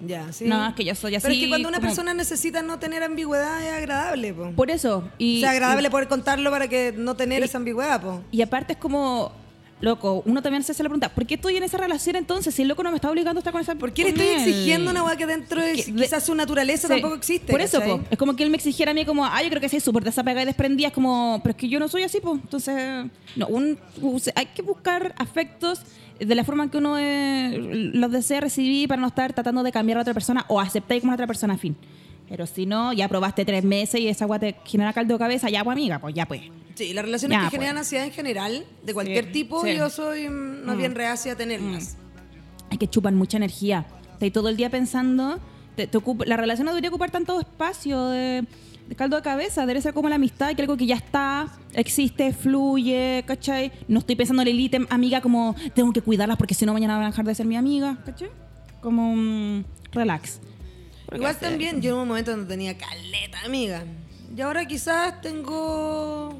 [0.06, 0.44] Ya, sí.
[0.44, 1.22] No, es que yo soy así.
[1.22, 4.50] Pero es que cuando una como- persona necesita no tener ambigüedad es agradable, po.
[4.52, 5.08] Por eso.
[5.18, 8.20] Y, o sea, agradable poder contarlo para que no tener esa ambigüedad, po.
[8.30, 9.32] Y aparte es como,
[9.80, 12.54] loco, uno también se hace la pregunta, ¿por qué estoy en esa relación entonces?
[12.54, 14.26] Si el loco no me está obligando a estar con esa ¿Por qué le estoy
[14.26, 14.36] él?
[14.40, 16.94] exigiendo una weá que dentro de Que quizás su naturaleza Sí.
[16.94, 17.52] tampoco existe?
[17.52, 19.68] Por eso, es como que él me exigiera a mí como, ah, yo creo que
[19.68, 22.40] soy súper desapegada y desprendida, es como, pero es que yo no soy así, pues.
[22.42, 23.78] Entonces, no, un,
[24.34, 25.80] hay que buscar afectos
[26.18, 29.72] de la forma en que uno eh, los desea recibir para no estar tratando de
[29.72, 31.76] cambiar a otra persona o aceptar como una otra persona, fin.
[32.28, 35.48] Pero si no, ya probaste tres meses y esa agua te genera caldo de cabeza,
[35.48, 36.42] ya pues amiga, pues ya pues.
[36.74, 37.52] Sí, las relaciones Ya, que pues.
[37.60, 39.76] generan ansiedad en general, de cualquier Sí, tipo, sí.
[39.76, 41.96] yo soy mm, más bien reacia a tenerlas.
[42.70, 43.86] es que chupan mucha energía.
[44.14, 45.38] Estás todo el día pensando,
[45.76, 48.44] te, te ocupa- la relación no debería ocupar tanto espacio de,
[48.88, 52.32] de caldo de cabeza, debe ser como la amistad, que algo que ya está, existe,
[52.32, 53.70] fluye, ¿cachai?
[53.86, 56.94] No estoy pensando en el ítem amiga como tengo que cuidarlas porque si no mañana
[56.96, 58.30] van a dejar de ser mi amiga, ¿cachai?
[58.80, 60.40] Como mm, relax.
[61.06, 63.84] Porque Igual también, yo en un momento donde tenía caleta, amiga.
[64.36, 66.36] Y ahora quizás tengo...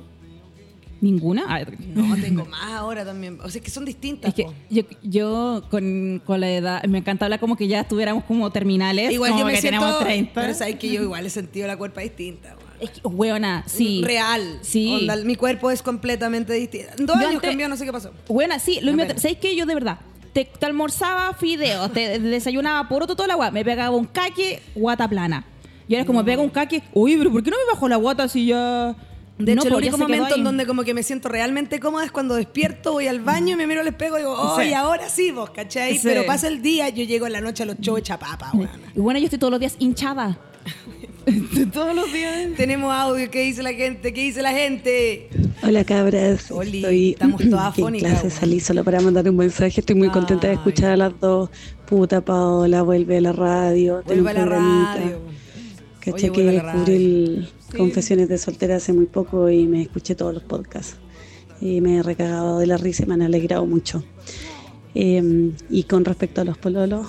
[1.01, 1.45] ¿Ninguna?
[1.49, 1.61] Ah,
[1.95, 3.39] No, tengo más ahora también.
[3.43, 4.31] O sea, es que son distintas.
[4.31, 8.25] Es que yo, yo con, con la edad, me encanta hablar como que ya estuviéramos
[8.25, 9.13] como terminales.
[9.13, 9.81] Igual como yo me que siento...
[9.81, 10.33] tenemos 30.
[10.41, 12.57] Pero sabes que yo igual he sentido la cuerpa distinta.
[12.57, 12.67] weón.
[12.81, 14.03] Es que, weona, sí.
[14.05, 14.59] Real.
[14.63, 14.95] Sí.
[14.95, 16.89] Onda, mi cuerpo es completamente distinto.
[16.99, 18.13] En dos Yo años antes- cambió, no sé qué pasó.
[18.27, 18.81] Buena, sí.
[18.83, 19.13] Lo mismo.
[19.19, 19.55] ¿Sabes qué?
[19.55, 19.99] Yo de verdad,
[20.37, 24.61] te, te almorzaba fideos, te desayunaba por otro toda la agua, me pegaba un caque,
[24.75, 25.47] guata plana.
[25.89, 27.89] Y ahora es como me pega un caque, uy, pero ¿por qué no me bajo
[27.89, 28.95] la guata si ya...?
[29.39, 32.11] De No, hecho, el único momento en donde como que me siento realmente cómoda es
[32.13, 34.69] cuando despierto, voy al baño y me miro al espejo y digo, oh, Sí.
[34.69, 35.95] y ahora sí vos, ¿cachai?
[35.95, 36.01] Sí.
[36.03, 38.53] Pero pasa el día, yo llego en la noche a los shows hecha papa.
[38.95, 40.37] Y bueno, yo estoy todos los días hinchada.
[41.73, 42.55] todos los días.
[42.57, 44.13] Tenemos audio, ¿qué dice la gente?
[44.13, 45.29] ¿Qué dice la gente?
[45.63, 49.81] Hola cabras, Oli, estoy estamos todas en afónicas, clase, salí solo para mandar un mensaje,
[49.81, 51.51] estoy muy contenta de escuchar a las dos.
[51.87, 55.21] Puta Paola, vuelve a la radio, Vuelve a la radio.
[56.01, 57.79] Caché Oye, que descubrí el Sí.
[57.79, 60.97] Confesiones de Soltera hace muy poco y me escuché todos los podcasts.
[61.61, 64.05] Y me he recagado de la risa y me han alegrado mucho.
[64.95, 67.09] Eh, y con respecto a los pololos,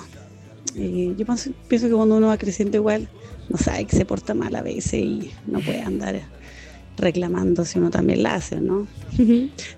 [0.74, 3.08] eh, yo pienso, pienso que cuando uno va creciendo igual,
[3.48, 6.20] no sabe que se porta mal a veces y no puede andar
[6.96, 8.86] reclamando si uno también la hace, ¿no?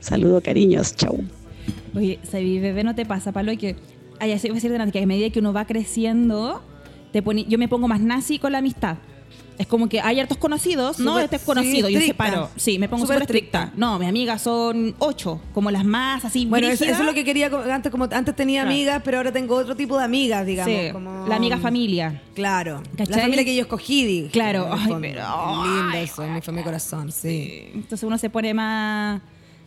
[0.01, 1.23] Saludo, cariños, chau.
[1.95, 3.57] Oye, Sabi, bebé, ¿no te pasa, Palo?
[3.57, 3.77] Que,
[4.19, 6.63] ay, así voy a decir delante, que a medida que uno va creciendo,
[7.13, 8.99] te pone, yo me pongo más nazi con la amistad.
[9.61, 12.25] Es como que hay hartos conocidos, no, este es sí, conocido, yo estricta.
[12.25, 12.49] separo.
[12.57, 13.71] Sí, me pongo Súper estricta.
[13.77, 17.51] No, mis amigas son ocho, como las más así Bueno, eso, es lo que quería
[17.71, 18.75] antes, como antes tenía Claro.
[18.75, 20.73] amigas, pero ahora tengo otro tipo de amigas, digamos.
[20.75, 22.23] Sí, como- la amiga familia.
[22.35, 22.83] Claro.
[22.97, 23.17] ¿Cachai?
[23.17, 27.13] La familia que yo escogí, dije, Claro, ay, pero- Linda ay, eso, mi familia corazón,
[27.13, 27.65] sí.
[27.75, 29.21] Entonces uno se pone más,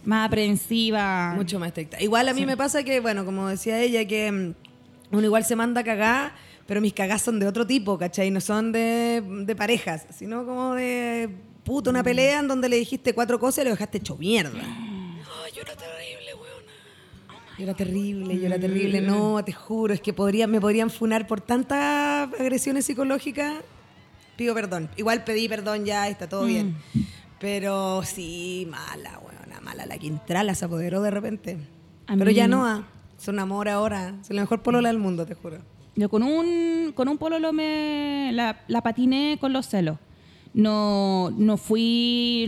[0.05, 1.33] más aprensiva.
[1.35, 2.01] Mucho más estricta.
[2.01, 4.53] Igual a mí me pasa que, bueno, como decía ella, que mm,
[5.15, 6.33] uno igual se manda a cagar,
[6.73, 8.31] pero mis cagás son de otro tipo, ¿cachai?
[8.31, 11.29] No son de, de parejas, sino como de
[11.63, 11.93] puta, Mm.
[11.93, 14.59] una pelea en donde le dijiste cuatro cosas y lo dejaste hecho mierda.
[14.59, 17.57] Ay, yo era terrible, weona.
[17.59, 19.01] Yo era terrible, yo era terrible.
[19.01, 23.53] No, te juro, es que podría, me podrían funar por tantas agresiones psicológicas.
[24.35, 24.89] Pido perdón.
[24.97, 26.75] Igual pedí perdón ya, está todo bien.
[27.39, 29.85] Pero sí, mala, weona, mala.
[29.85, 31.57] La Quintrala se apoderó de repente.
[32.07, 32.83] A Pero ya no,
[33.21, 34.15] es un amor ahora.
[34.23, 35.59] Es la mejor polola del mundo, te juro.
[35.95, 39.97] Yo con un, con un pololo me la, la patiné con los celos.
[40.53, 42.47] No, no fui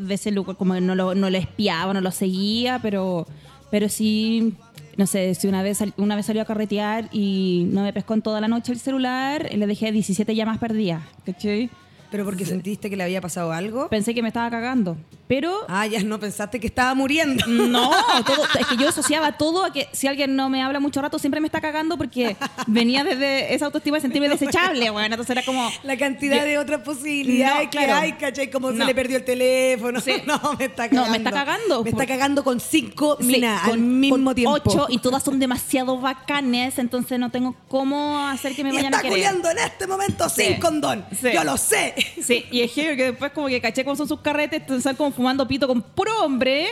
[0.00, 3.26] de ese lugar, como no lo, no lo espiaba, no lo seguía, pero,
[3.70, 4.54] pero sí,
[4.96, 8.22] no sé, si una vez, una vez salió a carretear y no me pescó en
[8.22, 11.70] toda la noche el celular, le dejé 17 llamadas perdidas, ¿cachai?
[12.10, 13.88] Pero porque sentiste que le había pasado algo.
[13.88, 14.96] Pensé que me estaba cagando,
[15.28, 17.44] pero Ah, ya no pensaste que estaba muriendo.
[17.48, 17.90] no,
[18.26, 21.18] todo- es que yo asociaba todo a que si alguien no me habla mucho rato
[21.18, 25.44] siempre me está cagando porque venía desde esa autoestima de sentirme desechable, bueno, entonces era
[25.44, 25.68] como...
[25.82, 27.94] La cantidad de otras posibilidades No, que claro.
[27.96, 28.50] hay, ¿cachai?
[28.50, 28.84] Como se No.
[28.86, 30.00] le perdió el teléfono.
[30.00, 30.12] Sí.
[30.26, 31.10] No, me está No, cagando.
[31.10, 31.84] me está cagando.
[31.84, 34.52] Me está cagando con cinco Sí, minas al con- mismo con tiempo.
[34.64, 38.86] Ocho y todas son demasiado bacanes, entonces no tengo cómo hacer que me Y vayan
[38.94, 39.16] está a querer.
[39.18, 40.42] culiando en este momento Sí.
[40.44, 41.04] sin condón.
[41.20, 41.28] Sí.
[41.34, 41.94] Yo lo sé.
[42.22, 45.46] Sí, y es que después como que caché cómo son sus carretes, están como fumando
[45.48, 46.66] pito con puro hombre,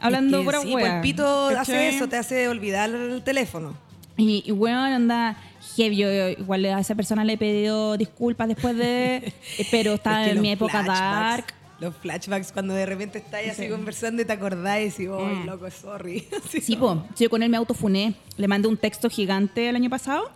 [0.00, 1.94] hablando Es que sí, pues el pito hace ¿Cachai?
[1.96, 3.74] eso, te hace olvidar el teléfono.
[4.16, 5.36] Y, y bueno, anda,
[5.76, 9.32] heavy, yo igual a esa persona le he pedido disculpas después de,
[9.70, 11.46] pero estaba Es que en mi época dark.
[11.78, 15.44] Los flashbacks cuando de repente estás así conversando y te acordás y decís, ¡ay, Mm.
[15.46, 16.26] loco, sorry!
[16.46, 17.04] Así, Sí, po.
[17.18, 18.14] yo con él me autofuné.
[18.38, 20.30] Le mandé un texto gigante el año pasado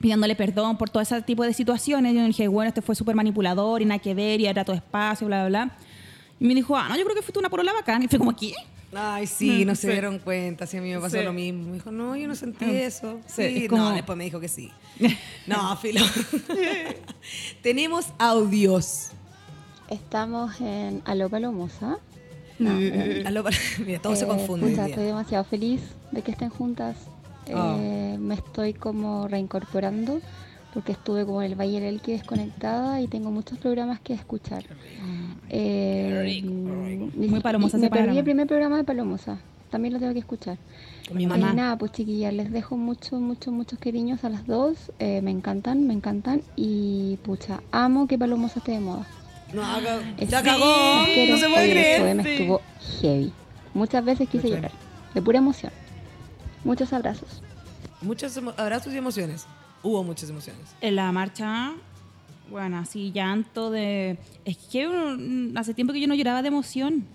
[0.00, 2.14] pidiéndole perdón por todo ese tipo de situaciones.
[2.14, 4.76] Yo le dije, bueno, este fue súper manipulador y nada que ver y era todo
[4.76, 5.76] espacio, bla, bla, bla.
[6.40, 8.02] Y me dijo, ah, no, yo creo que fuiste una porola bacán.
[8.02, 8.52] Y fue como, ¿qué?
[8.94, 9.92] Ay, sí, no se Sí.
[9.92, 11.24] dieron cuenta, sí, a mí me pasó Sí.
[11.24, 11.66] lo mismo.
[11.66, 12.70] Me dijo, no, yo no sentí Mm.
[12.76, 13.20] eso.
[13.26, 14.70] Sí, Sí, es como- no, después me dijo que sí.
[15.46, 16.00] No, filo.
[17.62, 19.08] Tenemos audios.
[19.88, 21.98] Estamos en Aló Palomosa.
[23.26, 23.56] Aló, para-
[23.86, 24.66] Mira, todo se Eh, confunde.
[24.70, 24.90] pucha, día.
[24.94, 25.80] estoy demasiado feliz
[26.10, 26.96] de que estén juntas.
[27.54, 27.76] Oh.
[27.80, 30.20] Eh, me estoy como reincorporando
[30.74, 34.64] porque estuve como en el Valle del Elqui desconectada y tengo muchos programas que escuchar.
[35.48, 36.42] Eh,
[37.14, 39.38] Muy palomosa Me perdí el primer programa de Palomosa.
[39.70, 40.58] También lo tengo que escuchar.
[41.08, 41.52] Con mi mamá.
[41.52, 44.92] nada, pues chiquillas, les dejo muchos, muchos, muchos cariños a las dos.
[44.98, 46.42] Eh, me encantan, me encantan.
[46.56, 49.06] Y pucha, amo que Palomosa esté de moda.
[49.52, 50.64] No, haga- Es- ya cagó.
[50.66, 52.00] No se puede el creer.
[52.00, 52.28] poema sí.
[52.30, 52.60] estuvo
[53.00, 53.32] heavy.
[53.74, 54.72] Muchas veces quise llorar,
[55.14, 55.72] de pura emoción.
[56.66, 57.42] Muchos abrazos.
[58.02, 59.46] Muchos emo- abrazos y emociones.
[59.82, 60.62] Hubo muchas emociones.
[60.80, 61.72] En la marcha,
[62.50, 64.18] bueno, así llanto de...
[64.44, 64.86] Es que
[65.56, 67.06] hace tiempo que yo no lloraba de emoción.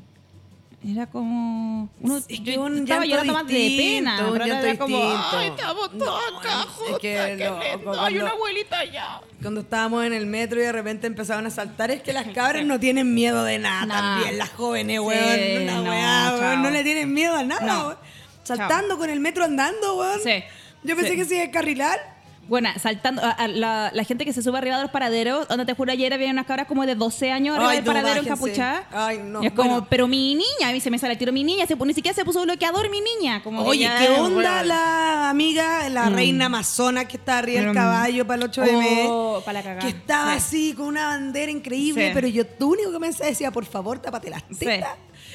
[0.84, 1.90] Era como...
[2.00, 4.12] Uno, Es que yo un estaba llorando más de pena.
[4.14, 5.28] un pero ahora llanto era como, distinto.
[5.38, 7.00] ay, estamos todos No, acá es que
[7.38, 9.22] qué loco, lindo, hay cuando- una abuelita allá.
[9.44, 12.66] Cuando estábamos en el metro y de repente empezaban a saltar, es que las cabras
[12.66, 13.94] no tienen miedo de nada Nah.
[14.16, 14.38] también.
[14.40, 15.62] Las jóvenes, Sí, weón.
[15.64, 17.88] Una no, weá, weón, no le tienen miedo a nada, No.
[17.90, 17.98] weón.
[18.58, 20.20] Saltando con el metro andando, weón.
[20.24, 20.44] Sí,
[20.84, 21.18] Yo pensé sí.
[21.18, 22.22] que se iba a descarrilar.
[22.48, 25.64] Bueno, saltando, a- a la, la gente que se sube arriba de los paraderos, donde
[25.66, 28.22] te juro ayer había unas cabras como de 12 años arriba Ay, del no, paradero
[28.24, 28.30] bájense.
[28.34, 28.88] encapuchada.
[28.92, 29.88] Ay, no, Y es como, bueno.
[29.90, 32.14] pero mi niña, a mí se me sale el tiro mi niña, se, ni siquiera
[32.14, 33.42] se puso bloqueador mi niña.
[33.42, 36.14] Como Oye, ¿qué onda la amiga, la Mm.
[36.16, 37.74] reina amazona que está arriba del Mm.
[37.76, 39.06] caballo para el 8M?
[39.08, 39.82] Oh, para la cagada.
[39.82, 40.38] Que estaba Sí.
[40.38, 42.12] así con una bandera increíble, Sí.
[42.14, 44.66] pero yo lo único que pensaba decía, por favor, tápate las Sí.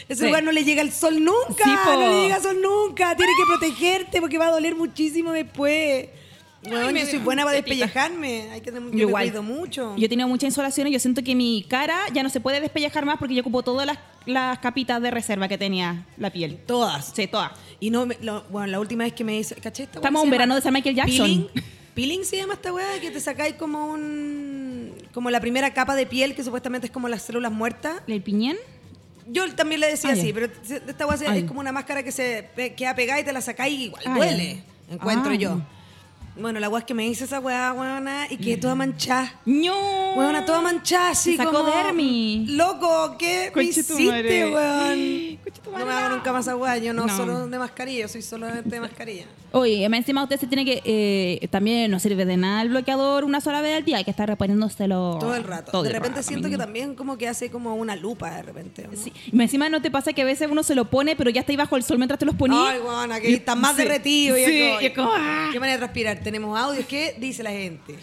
[0.08, 0.26] Ese Sí.
[0.26, 3.16] lugar no le llega el sol nunca, Sí, no le llega el sol nunca.
[3.16, 6.08] Tiene que protegerte porque va a doler muchísimo después.
[6.62, 8.50] Bueno, me yo soy buena para despellejarme.
[8.50, 9.24] Hay que tener Yo yo me igual.
[9.28, 9.94] cuido mucho.
[9.96, 12.60] Yo he tenido mucha insolación y yo siento que mi cara ya no se puede
[12.60, 16.58] despellejar más porque yo ocupo todas las, las capitas de reserva que tenía la piel.
[16.66, 17.12] Todas.
[17.14, 17.52] Sí, todas.
[17.78, 20.30] Y no, me- lo- bueno, la última vez que me hice, ¿caché esta Estamos en
[20.30, 21.16] verano de San Michael Jackson.
[21.26, 21.48] Peeling.
[21.94, 24.92] Peeling se llama esta weá que te sacáis como un.
[25.14, 28.02] como la primera capa de piel que supuestamente es como las células muertas.
[28.08, 28.56] ¿El piñén?
[29.28, 30.34] Yo también le decía Ah, así, ya.
[30.34, 30.46] pero
[30.88, 33.84] esta Ah, es como una máscara que se queda pegada y te la sacáis y
[33.84, 34.62] igual Ah, duele.
[34.90, 35.36] Encuentro Ah.
[35.36, 35.60] yo.
[36.38, 39.40] Bueno, la weá es que me hice esa weá, weona, y quedé toda manchada.
[39.46, 40.12] ¡No!
[40.16, 41.70] Weona, toda manchada, así sacó como...
[41.70, 42.50] dermis.
[42.50, 43.94] Loco, ¿qué me hiciste,
[44.50, 45.38] weón?
[45.76, 47.16] No me hago nunca más esa weá, yo no, No.
[47.16, 49.24] solo de mascarilla, yo soy solamente de mascarilla.
[49.52, 50.80] Oye, encima usted se tiene que...
[50.84, 53.96] eh, también no sirve de nada el bloqueador una sola vez al día.
[53.98, 55.16] Hay que estar reponiéndoselo...
[55.18, 55.72] Todo el rato.
[55.72, 58.42] todo de el repente rato, siento que también como que hace como una lupa de
[58.42, 58.86] repente.
[58.86, 58.96] ¿o ¿no?
[58.96, 59.12] Sí.
[59.32, 61.52] Y encima no te pasa que a veces uno se lo pone, pero ya está
[61.52, 62.60] ahí bajo el sol mientras te los ponías.
[62.66, 63.82] Ay, guana, que está más Sí.
[63.82, 64.36] derretido.
[64.38, 65.48] Y Sí, es como, y es como, ah.
[65.52, 66.22] ¿Qué manera de transpirar?
[66.26, 66.86] Tenemos audios.
[66.86, 67.94] ¿Qué dice la gente?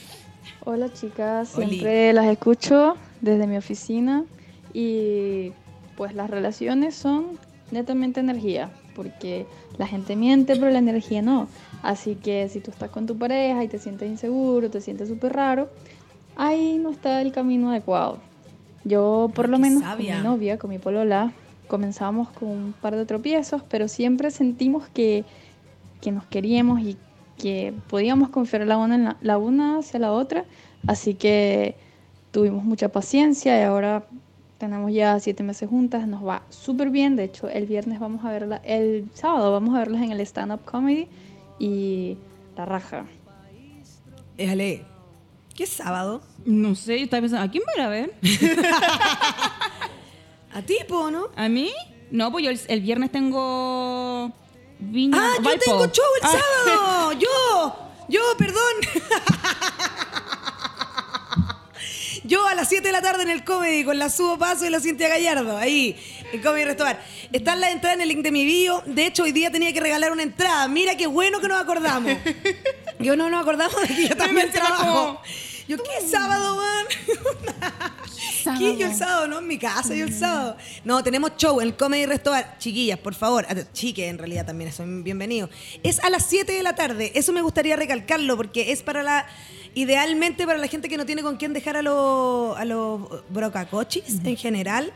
[0.63, 1.67] Hola chicas, Oli.
[1.67, 4.23] siempre las escucho desde mi oficina
[4.73, 5.51] y
[5.97, 7.37] pues las relaciones son
[7.71, 9.45] netamente energía, porque
[9.77, 11.49] la gente miente pero la energía no.
[11.81, 15.33] Así que si tú estás con tu pareja y te sientes inseguro, te sientes súper
[15.33, 15.69] raro,
[16.37, 18.19] ahí no está el camino adecuado.
[18.85, 20.13] Yo por lo qué menos sabia.
[20.13, 21.33] con mi novia, con mi polola,
[21.67, 25.25] comenzamos con un par de tropiezos, pero siempre sentimos que,
[25.99, 26.95] que nos queríamos y
[27.37, 30.45] que podíamos confiar la una, en la, la una hacia la otra,
[30.87, 31.75] así que
[32.31, 34.05] tuvimos mucha paciencia y ahora
[34.57, 37.15] tenemos ya siete meses juntas, nos va súper bien.
[37.15, 40.63] De hecho, el viernes vamos a verla, el sábado vamos a verlas en el stand-up
[40.63, 41.07] comedy
[41.59, 42.17] y
[42.55, 43.05] la raja.
[44.37, 44.85] Éjale.
[45.55, 46.21] ¿Qué es sábado?
[46.45, 48.13] No sé, yo estaba pensando, ¿a quién voy a ver?
[50.53, 51.25] A ti, po, ¿no?
[51.35, 51.71] ¿A mí?
[52.09, 54.31] No, pues yo el, el viernes tengo
[54.91, 55.63] Viña Ah, yo Valpo.
[55.65, 56.31] tengo show el Ah.
[56.31, 57.11] sábado.
[57.19, 57.75] Yo,
[58.09, 58.73] yo, perdón.
[62.25, 64.69] Yo a las 7 de la tarde en el comedy con la Subo Paso y
[64.69, 65.95] la Cintia Gallardo, ahí,
[66.31, 66.97] en Comedy Restaurant.
[67.33, 68.81] Están las entradas en el link de mi bio.
[68.85, 70.67] De hecho, hoy día tenía que regalar una entrada.
[70.69, 72.13] Mira qué bueno que nos acordamos.
[72.99, 74.85] Yo no nos acordamos de que yo también trabajo.
[74.85, 75.21] como-
[75.67, 76.85] Yo, ¿qué sábado, man?
[78.59, 78.77] ¿Qué?
[78.77, 80.57] Yo el sábado, no en mi casa, yo el sábado.
[80.83, 82.45] No, tenemos show en el Comedy Restaurant.
[82.57, 83.45] Chiquillas, por favor.
[83.49, 85.49] Ah, Chiques, en realidad también son bienvenidos.
[85.81, 87.13] Es a las 7 de la tarde.
[87.15, 89.25] Eso me gustaría recalcarlo porque es para la.
[89.75, 94.19] Idealmente para la gente que no tiene con quién dejar a los a los brocacochis
[94.23, 94.93] en general.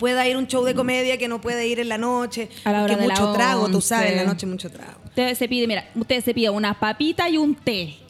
[0.00, 2.48] Pueda ir un show de comedia que no puede ir en la noche.
[2.64, 4.98] A la hora de la mucho trago, tú sabes, en la noche mucho trago.
[5.04, 8.05] Usted se pide, mira, usted se pide una papita y un té.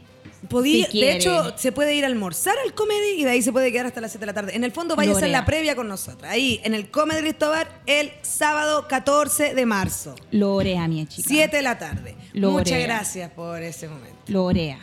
[0.91, 3.73] Si de hecho, se puede ir a almorzar al comedy y de ahí se puede
[3.73, 4.57] quedar hasta las 7 de la tarde.
[4.57, 5.41] En el fondo, vaya a hacer Lorea.
[5.41, 6.31] la previa con nosotros.
[6.31, 10.15] Ahí, en el Comedy Cristóbal, el sábado 14 de marzo.
[10.31, 11.29] Lorea, mi chica.
[11.29, 12.17] 7 de la tarde.
[12.33, 12.59] Lorea.
[12.59, 14.17] Muchas gracias por ese momento.
[14.29, 14.79] Lorea.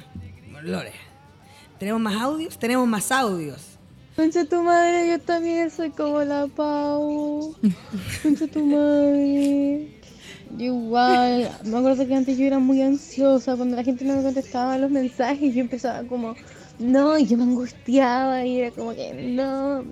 [0.63, 0.93] Lore.
[1.77, 2.57] ¿Tenemos más audios?
[2.57, 3.61] Tenemos más audios.
[4.15, 7.55] Concha tu madre, yo también soy como la Pau.
[8.21, 9.89] Concha tu madre.
[10.57, 14.23] Yo igual, me acuerdo que antes yo era muy ansiosa cuando la gente no me
[14.23, 16.35] contestaba los mensajes, yo empezaba como,
[16.79, 19.83] no, y yo me angustiaba y era como que, no,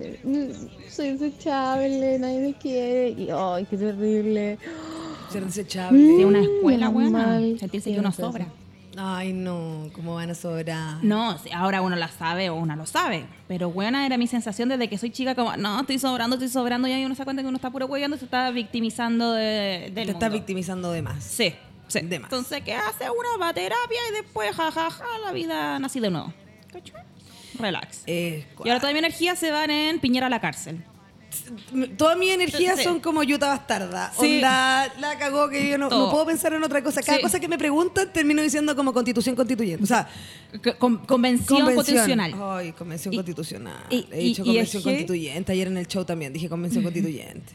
[0.88, 4.58] soy desechable, nadie me quiere, y ay, qué terrible.
[5.30, 6.00] Ser desechable.
[6.00, 8.46] De una escuela mal Sentirse que uno sobra.
[8.96, 11.02] Ay, no, ¿cómo van a sobrar?
[11.02, 13.24] No, ahora uno la sabe o una lo sabe.
[13.48, 16.88] Pero buena era mi sensación desde que soy chica, como, no, estoy sobrando, estoy sobrando.
[16.88, 19.90] Y ahí uno se da cuenta que uno está puro hueveando, se está victimizando de,
[19.94, 20.30] del Te mundo.
[20.30, 21.24] victimizando de más.
[21.24, 21.54] Sí,
[21.88, 22.00] sí.
[22.00, 22.30] De más.
[22.30, 23.04] Entonces, ¿qué hace?
[23.10, 26.32] Uno va a terapia y después, jajaja, la vida nací de nuevo.
[26.70, 27.02] ¿Cachai?
[27.58, 28.02] Relax.
[28.06, 30.84] Eh, y ahora toda mi energía se van en Piñera a la cárcel.
[31.96, 32.84] Todas mis energías Sí.
[32.84, 34.12] son como Yuta Bastarda.
[34.18, 34.36] Sí.
[34.36, 37.02] Onda, la cagó que yo no, no puedo pensar en otra cosa.
[37.02, 37.22] Cada Sí.
[37.22, 39.82] cosa que me preguntan termino diciendo como constitución constituyente.
[39.84, 40.08] O sea,
[40.78, 42.34] con- convención, constitucional.
[42.40, 43.86] Ay, convención Y- constitucional.
[43.90, 45.52] y- He dicho y- convención que- constituyente.
[45.52, 47.52] Ayer en el show también dije convención constituyente.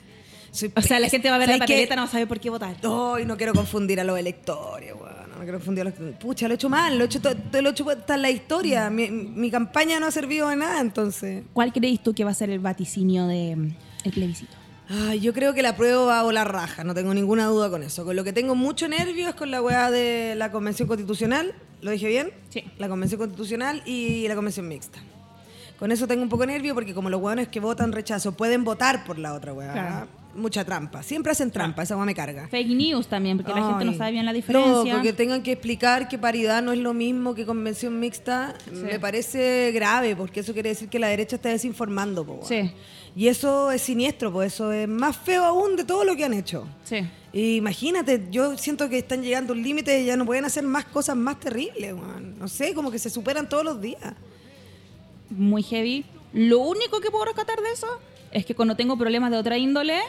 [0.52, 2.40] Soy O sea, la gente va a ver la papeleta, no va a saber por
[2.40, 2.76] qué votar.
[2.82, 5.17] Ay, no quiero confundir a los electores, weón.
[5.38, 5.94] No quiero confundir a los...
[6.20, 6.98] Pucha, lo he hecho mal.
[6.98, 8.90] Lo he hecho, to- lo he hecho está en la historia.
[8.90, 11.44] Mi, mi campaña no ha servido de nada, entonces...
[11.54, 13.76] ¿Cuál creéis tú que va a ser el vaticinio del
[14.14, 14.52] plebiscito?
[14.90, 17.84] Ay, yo creo que la prueba va a volar raja, no tengo ninguna duda con
[17.84, 18.06] eso.
[18.06, 21.92] Con lo que tengo mucho nervio es con la weá de la convención constitucional, ¿lo
[21.92, 22.32] dije bien?
[22.50, 22.64] Sí.
[22.80, 25.00] La convención constitucional y la convención mixta.
[25.78, 28.64] Con eso tengo un poco de nervio porque como los weones que votan rechazo pueden
[28.64, 30.08] votar por la otra weá, Claro.
[30.36, 31.04] Mucha trampa.
[31.04, 32.48] Siempre hacen trampa, esa me carga.
[32.48, 34.94] Fake news también, porque la gente no sabe bien la diferencia.
[34.94, 39.00] Loco, que tengan que explicar que paridad no es lo mismo que convención mixta, me
[39.00, 42.26] parece grave, porque eso quiere decir que la derecha está desinformando.
[42.26, 42.40] po.
[42.44, 42.72] Sí.
[43.16, 46.34] Y eso es siniestro, pues eso es más feo aún de todo lo que han
[46.34, 46.68] hecho.
[46.84, 46.98] Sí.
[47.34, 50.64] Y imagínate, yo siento que están llegando a un límite y ya no pueden hacer
[50.64, 51.96] más cosas más terribles.
[52.38, 54.14] No sé, como que se superan todos los días.
[55.30, 56.06] muy heavy.
[56.34, 57.88] Lo único que puedo rescatar de eso
[58.32, 60.00] es que cuando tengo problemas de otra índole,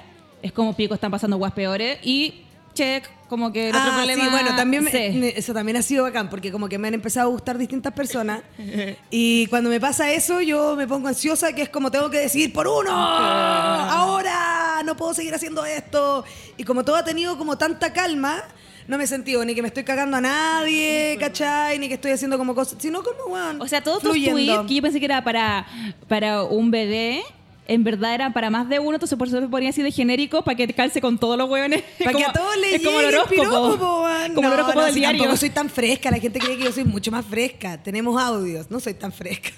[0.42, 2.42] es como pico, están pasando guas peores y
[2.74, 4.24] check, como que el otro Ah, problema.
[4.24, 7.28] sí, bueno, también me- eso también ha sido bacán, porque como que me han empezado
[7.28, 8.42] a gustar distintas personas.
[9.10, 12.52] y cuando me pasa eso, yo me pongo ansiosa, que es como tengo que decidir
[12.52, 12.90] por uno.
[12.92, 16.24] Ahora no puedo seguir haciendo esto.
[16.56, 18.42] Y como todo ha tenido como tanta calma,
[18.86, 21.78] no me he sentido ni que me estoy cagando a nadie, ¿cachai?
[21.78, 23.60] Ni que estoy haciendo como cosas, sino como, weón.
[23.60, 24.36] O sea, todos tus fluyendo.
[24.36, 25.66] tweets que yo pensé que era para,
[26.08, 27.22] para un bebé,
[27.68, 30.42] en verdad eran para más de uno, entonces por eso me ponía así de genérico
[30.42, 31.82] para que calce con todos los hueones.
[32.02, 33.42] Para que a todos les es como el el horóscopo.
[33.42, 35.18] piropo, como el No, horóscopo no, del si diario.
[35.20, 36.10] Tampoco soy tan fresca.
[36.10, 37.80] La gente cree que yo soy mucho más fresca.
[37.82, 38.70] Tenemos audios.
[38.70, 39.50] No soy tan fresca.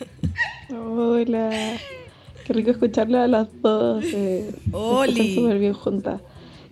[0.71, 1.77] Hola.
[2.45, 4.05] Qué rico escucharla a las dos.
[4.05, 5.35] Eh, se Oli.
[5.37, 6.21] súper bien juntas.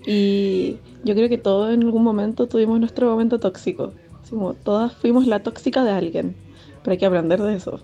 [0.06, 3.92] Y yo creo que todos en algún momento tuvimos nuestro momento tóxico.
[4.28, 6.36] Como todas fuimos la tóxica de alguien.
[6.82, 7.80] Pero hay que aprender de eso.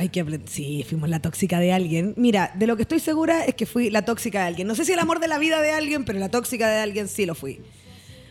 [0.00, 0.40] Hay que.
[0.46, 2.14] Sí, fuimos la tóxica de alguien.
[2.16, 4.66] Mira, de lo que estoy segura es que fui la tóxica de alguien.
[4.66, 7.06] No sé si el amor de la vida de alguien, pero la tóxica de alguien
[7.06, 7.60] sí lo fui.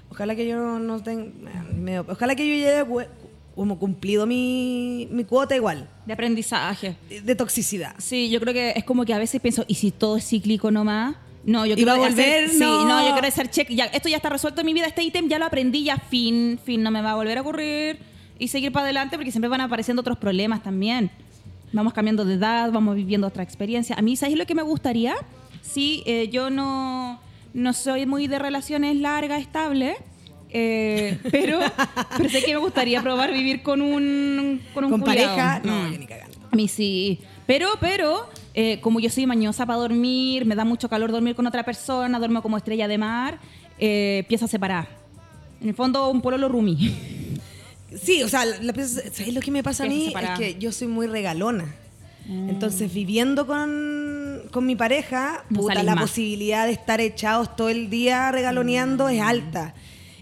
[0.10, 1.32] Ojalá que yo no, no tenga.
[1.76, 2.86] me- Ojalá que yo ya haya
[3.56, 6.96] como cumplido mi, mi cuota igual De aprendizaje.
[7.08, 7.94] de, de toxicidad.
[8.00, 10.72] Sí, yo creo que es como que a veces pienso, ¿y si todo es cíclico
[10.72, 11.18] nomás?
[11.44, 12.46] No, yo ¿Y va quiero volver?
[12.46, 12.86] hacer- sí, No.
[12.88, 13.70] no, yo quiero hacer check.
[13.70, 16.60] Ya, esto ya está resuelto en mi vida, este ítem ya lo aprendí, ya fin,
[16.64, 18.00] fin, no me va a volver a ocurrir.
[18.40, 21.12] Y seguir para adelante porque siempre van apareciendo otros problemas también.
[21.72, 23.96] Vamos cambiando de edad, vamos viviendo otra experiencia.
[23.98, 25.16] A mí, ¿sabes lo que me gustaría?
[25.62, 27.20] Sí, eh, yo no,
[27.54, 29.96] no soy muy de relaciones largas, estables.
[30.50, 31.60] eh, pero,
[32.18, 35.92] pero sé que me gustaría probar vivir con un con un Con pareja, no, Mm.
[35.92, 36.38] yo ni cagando.
[36.52, 37.20] A mí sí.
[37.46, 41.46] Pero, pero, eh, como yo soy mañosa para dormir, me da mucho calor dormir con
[41.46, 43.38] otra persona, duermo como estrella de mar,
[43.78, 44.88] eh, pieza separada.
[45.62, 46.76] En el fondo, un pololo rumi.
[48.02, 50.14] Sí, o sea, la pieza- ¿sabes lo que me pasa a mí?
[50.16, 51.66] Es que yo soy muy regalona.
[52.28, 52.50] Mm.
[52.50, 56.04] Entonces, viviendo con, con mi pareja, No puta, la más.
[56.04, 59.74] posibilidad de estar echados todo el día regaloneando es alta.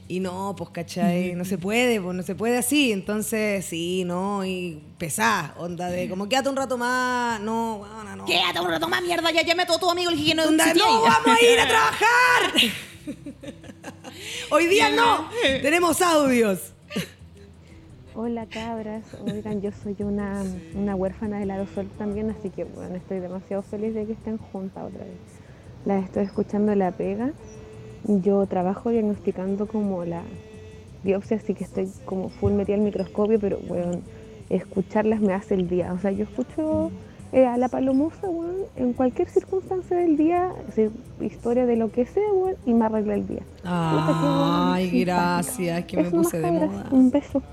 [0.09, 1.33] Y no, pues, ¿cachai?
[1.35, 2.93] No se puede, pues no se puede así.
[2.93, 8.23] Entonces, sí, no, y pesá, onda de como quédate un rato más, no, bueno, no.
[8.23, 10.63] Quédate un rato más, mierda, ya llame a todo tu amigo, el que no Onda,
[10.63, 11.09] existía no ahí".
[11.09, 12.53] vamos a ir a trabajar.
[14.49, 15.29] Hoy día no,
[15.61, 16.59] tenemos audios.
[18.19, 20.41] Hola cabras, oigan, yo soy una,
[20.73, 24.85] una huérfana del aerosol también, así que bueno, estoy demasiado feliz de que estén juntas
[24.85, 25.19] otra vez.
[25.85, 27.33] Las estoy escuchando la pega.
[28.05, 30.23] Yo trabajo diagnosticando como la
[31.03, 34.01] biopsia, así que estoy como full metida al microscopio, pero bueno,
[34.49, 35.93] escucharlas me hace el día.
[35.93, 36.89] O sea, yo escucho
[37.33, 40.89] eh, a la palomusa, weón, en cualquier circunstancia del día, así,
[41.21, 43.43] historia de lo que sea, weón, y me arregla el día.
[43.63, 46.87] Ay, gracias, que me puse de moda.
[46.89, 47.43] Un beso.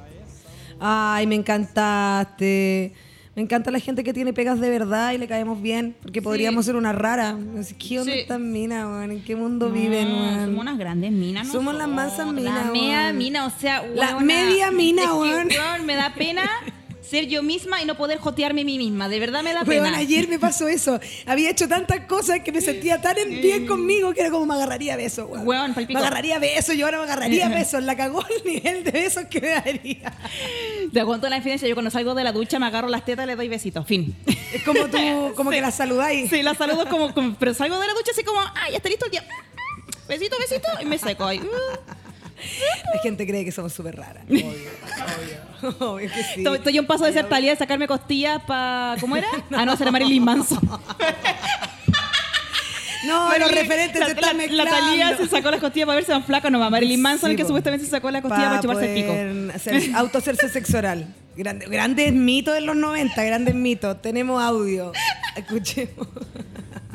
[0.80, 2.92] Ay, me encantaste.
[3.36, 6.66] Me encanta la gente que tiene pegas de verdad y le caemos bien, porque podríamos
[6.66, 7.36] ser una rara.
[7.80, 8.20] ¿Qué onda Sí.
[8.20, 9.10] estas minas, weón?
[9.10, 10.44] ¿En qué mundo No, viven, weón?
[10.46, 12.32] Somos unas grandes minas, Somos las nosotras.
[12.32, 13.18] minas, La media weón.
[13.18, 15.48] mina, o sea, La weona, media mina, weón.
[15.48, 16.42] weón, me da pena
[17.08, 19.08] ser yo misma y no poder jotearme a mí misma.
[19.08, 19.96] De verdad me da pena.
[19.96, 20.98] ayer me pasó eso.
[21.26, 24.54] Había hecho tantas cosas que me sentía tan en bien conmigo que era como me
[24.54, 25.46] agarraría besos, weón.
[25.46, 25.98] Weón, me palpico.
[25.98, 27.82] agarraría besos, yo ahora me agarraría besos.
[27.84, 30.12] La cagó el nivel de besos que me daría.
[30.92, 31.68] Te aguanto la infidencia.
[31.68, 33.86] Yo cuando salgo de la ducha me agarro las tetas y le doy besitos.
[33.86, 34.16] Fin.
[34.52, 34.98] Es como tú,
[35.36, 36.30] como que la saludáis.
[36.30, 38.88] Sí, la saludo como, como- Pero salgo de la ducha así como, ah, ya está
[38.88, 39.24] listo el día.
[40.08, 40.68] Besito, besito.
[40.80, 41.40] Y me seco ahí.
[42.94, 44.24] La gente cree que somos súper raras.
[44.28, 45.76] Obvio, obvio.
[45.92, 46.34] Obvio que sí.
[46.38, 48.96] Estoy, estoy a un paso de ser Talía de sacarme costillas para.
[49.00, 49.26] ¿Cómo era?
[49.52, 50.58] Ah, no, ser Marilyn Manson.
[53.06, 54.64] No, los referentes la, se están la, mezclando.
[54.64, 57.36] La Talía se sacó las costillas para verse tan flaca, no, Marilyn Manson, Sí, el
[57.36, 57.48] que po.
[57.48, 59.52] supuestamente se sacó la costilla para, chuparse el pico.
[59.54, 61.14] hacer- autohacerse sexo oral.
[61.36, 64.00] Grande- grandes mitos en los 90, grandes mitos.
[64.00, 64.92] Tenemos audio.
[65.36, 66.08] Escuchemos.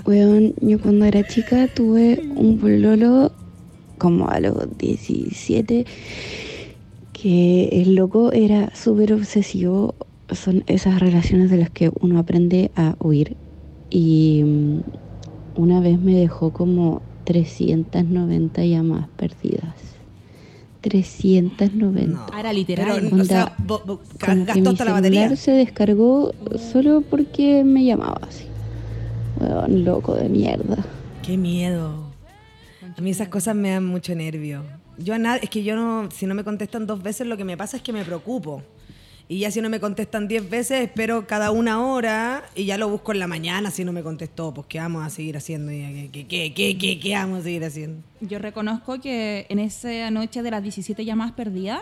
[0.05, 3.31] Weón, yo cuando era chica tuve un pololo
[3.99, 5.85] como a los 17
[7.13, 9.93] que el loco era súper obsesivo.
[10.31, 13.35] Son esas relaciones de las que uno aprende a huir.
[13.89, 14.79] Y mm,
[15.61, 19.75] una vez me dejó como 390 llamadas perdidas.
[20.81, 22.25] 390.
[22.31, 23.01] Ah, era literal.
[23.09, 25.35] Pero, o sea, bo- bo- Como que mi la batería.
[25.35, 26.31] se descargó
[26.71, 28.45] solo porque me llamaba así.
[29.41, 30.77] Weón, loco de mierda.
[31.25, 31.98] Qué miedo.
[32.99, 34.65] A mí esas cosas me dan mucho nervio.
[34.97, 37.55] Yo a es que yo no, si no me contestan dos veces, lo que me
[37.55, 38.61] pasa es que me preocupo.
[39.29, 42.89] Y ya si no me contestan diez veces, espero cada una hora y ya lo
[42.89, 44.53] busco en la mañana si no me contestó.
[44.53, 45.71] Pues, ¿qué vamos a seguir haciendo?
[45.71, 48.03] ¿Qué, qué, qué, qué, qué, qué vamos a seguir haciendo?
[48.19, 51.79] Yo reconozco que en esa noche de las 17 llamadas perdidas,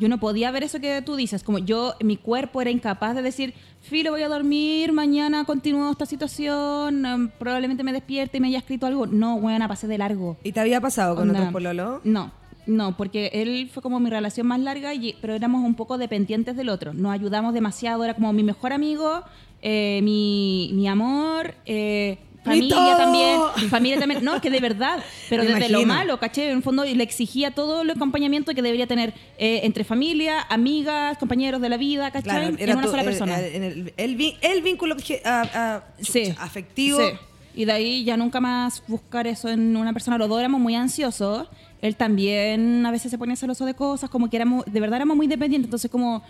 [0.00, 1.44] yo no podía ver eso que tú dices.
[1.44, 6.06] Como yo, mi cuerpo era incapaz de decir, Filo, voy a dormir, mañana continúo esta
[6.06, 9.06] situación, em, probablemente me despierte y me haya escrito algo.
[9.06, 10.38] No, buena, pasé de largo.
[10.42, 11.40] ¿Y te había pasado con Onda.
[11.40, 12.00] otros pololo?
[12.02, 12.32] No,
[12.66, 16.56] no, porque él fue como mi relación más larga, y, pero éramos un poco dependientes
[16.56, 16.94] del otro.
[16.94, 19.22] Nos ayudamos demasiado, era como mi mejor amigo,
[19.60, 24.24] eh, mi, mi amor, eh, familia también, familia también.
[24.24, 26.50] No, es que de verdad, pero Me desde lo malo, ¿caché?
[26.50, 31.18] En el fondo le exigía todo el acompañamiento que debería tener eh, entre familia, amigas,
[31.18, 32.54] compañeros de la vida, ¿cachai?
[32.54, 33.40] Claro, en una sola eh, persona.
[33.40, 35.42] eh, el, el vin- el vínculo obje- a-
[35.76, 36.34] a- Sí.
[36.38, 36.98] afectivo.
[36.98, 37.16] Sí.
[37.52, 40.16] Y de ahí ya nunca más buscar eso en una persona.
[40.16, 41.48] Los dos éramos muy ansiosos.
[41.82, 45.16] Él también a veces se ponía celoso de cosas, como que éramos, de verdad éramos
[45.16, 45.66] muy dependientes.
[45.66, 46.22] Entonces, como,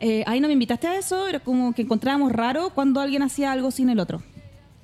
[0.00, 3.52] eh, ahí no me invitaste a eso, era como que encontrábamos raro cuando alguien hacía
[3.52, 4.22] algo sin el otro.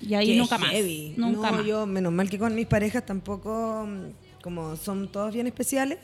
[0.00, 0.72] Y ahí Qué nunca más.
[1.16, 1.66] Nunca no, más.
[1.66, 5.98] yo, menos mal que con mis parejas tampoco, mm, como son todos bien especiales,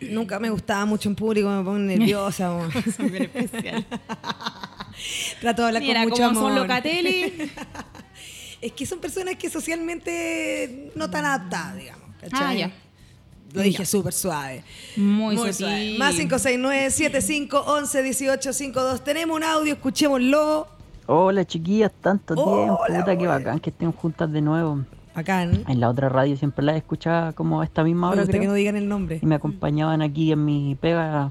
[0.00, 2.52] nunca me gustaba mucho en público, me pongo nerviosa.
[2.52, 3.84] o- Son bien especiales.
[5.40, 6.62] Trato de hablar Mira, con mucho como son amor.
[6.62, 7.32] Locatelli.
[8.62, 12.08] Es que son personas que socialmente no tan aptas, digamos.
[12.20, 12.40] ¿cachai?
[12.40, 12.72] Ah, ya.
[13.52, 14.64] Lo dije súper suave.
[14.96, 15.52] Muy, suave.
[15.52, 15.98] sutil.
[15.98, 19.04] Más 569-7511-1852.
[19.04, 20.68] Tenemos un audio, escuchémoslo.
[21.06, 23.38] Hola chiquillas, tanto tiempo, Hola, puta que weón.
[23.44, 24.80] bacán que estén juntas de nuevo.
[25.14, 25.64] Bacán.
[25.68, 28.46] En la otra radio siempre las escuchaba como a esta misma Me hora gusta que
[28.46, 29.18] no digan el nombre.
[29.22, 31.30] y me acompañaban aquí en mi pega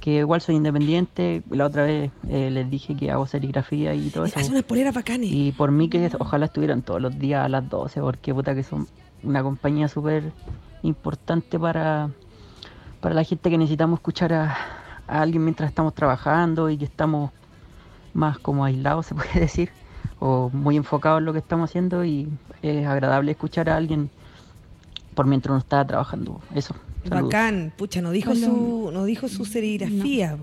[0.00, 1.42] que igual soy independiente.
[1.50, 4.38] La otra vez eh, les dije que hago serigrafía y todo eso.
[4.38, 5.30] Hace unas poleras bacanes.
[5.32, 8.62] Y por mí que ojalá estuvieran todos los días a las 12, porque puta que
[8.64, 8.86] son
[9.22, 10.32] una compañía súper
[10.82, 12.10] importante para,
[13.00, 14.56] para la gente que necesitamos escuchar a,
[15.06, 17.30] a alguien mientras estamos trabajando y que estamos
[18.18, 19.70] más como aislados, se puede decir,
[20.20, 22.28] o muy enfocados en lo que estamos haciendo y
[22.62, 24.10] es agradable escuchar a alguien
[25.14, 26.40] por mientras uno está trabajando.
[26.54, 26.74] Eso.
[27.08, 27.32] saludos.
[27.32, 28.40] Bacán, pucha, no dijo Hola.
[28.46, 30.36] su, no dijo su serigrafía.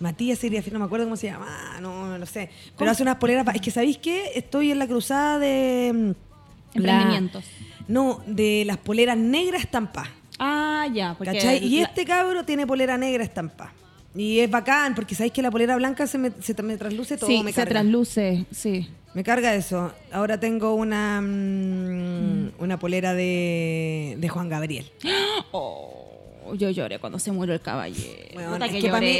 [0.00, 2.50] Matías serigrafía, no me acuerdo cómo se llama, ah, no, no lo sé.
[2.64, 2.90] Pero ¿Cómo?
[2.90, 4.32] hace unas poleras, es que ¿sabéis qué?
[4.34, 7.44] Estoy en la cruzada de mm, la- Emprendimientos.
[7.88, 10.10] no, de las poleras negras estampadas.
[10.38, 11.14] Ah, ya.
[11.16, 11.64] Porque ¿Cachai?
[11.64, 13.72] Y la- este cabro tiene polera negra estampada.
[14.14, 17.28] Y es bacán, porque sabéis que la polera blanca se me, se me trasluce todo,
[17.30, 17.80] sí, me se carga.
[17.80, 18.88] trasluce, sí.
[19.14, 19.92] Me carga eso.
[20.10, 24.90] Ahora tengo una mm, una polera de, de Juan Gabriel.
[26.44, 28.04] Oh, yo lloré cuando se murió el caballero.
[28.64, 29.16] Es que que para mí,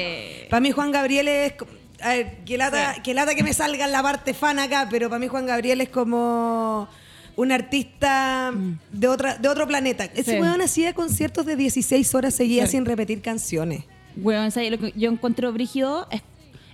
[0.51, 1.55] pa' mí Juan Gabriel es...
[2.01, 5.09] A ver, que lata, que lata que me salga en la parte fan acá, pero
[5.09, 6.89] para mí Juan Gabriel es como
[7.37, 8.53] un artista
[8.91, 10.05] de otra de otro planeta.
[10.07, 10.35] Ese Mm.
[10.35, 10.41] Sí.
[10.41, 12.77] weón hacía conciertos de 16 horas seguidas Sí.
[12.77, 13.85] sin repetir canciones.
[14.51, 14.71] ¿Sabes?
[14.71, 16.23] lo que yo encuentro brígido es,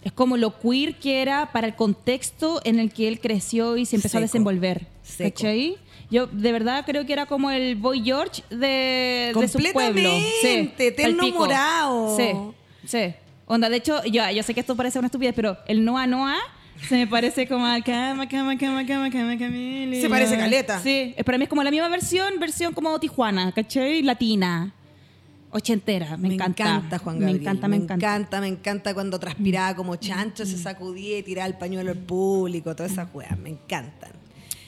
[0.02, 3.86] es como lo queer que era para el contexto en el que él creció y
[3.86, 4.32] se empezó a Seco.
[4.32, 4.86] desenvolver.
[5.02, 5.34] Seco.
[5.34, 5.76] ¿Cachai?
[6.10, 10.10] Yo de verdad creo que era como el Boy George de, de su pueblo.
[10.10, 11.38] Completamente, eterno palpico.
[11.38, 12.16] morao.
[12.16, 12.30] Sí,
[12.86, 13.14] sí.
[13.46, 16.36] Onda, de hecho, yo, yo sé que esto parece una estupidez, pero el Noa Noa
[16.86, 20.00] se me parece como al cama, cama, cama, cama, cama, Camila.
[20.00, 20.80] Se parece caleta.
[20.80, 24.02] Sí, para mí es como la misma versión, versión como Tijuana, ¿cachai?
[24.02, 24.72] Latina.
[25.50, 26.98] Ochentera, me, encanta.
[26.98, 27.40] Juan Me Gabriel.
[27.40, 28.40] encanta, me encanta.
[28.40, 32.92] me encanta cuando transpiraba como chancho, se sacudía y tiraba el pañuelo al público, todas
[32.92, 34.10] esas weas, me encantan.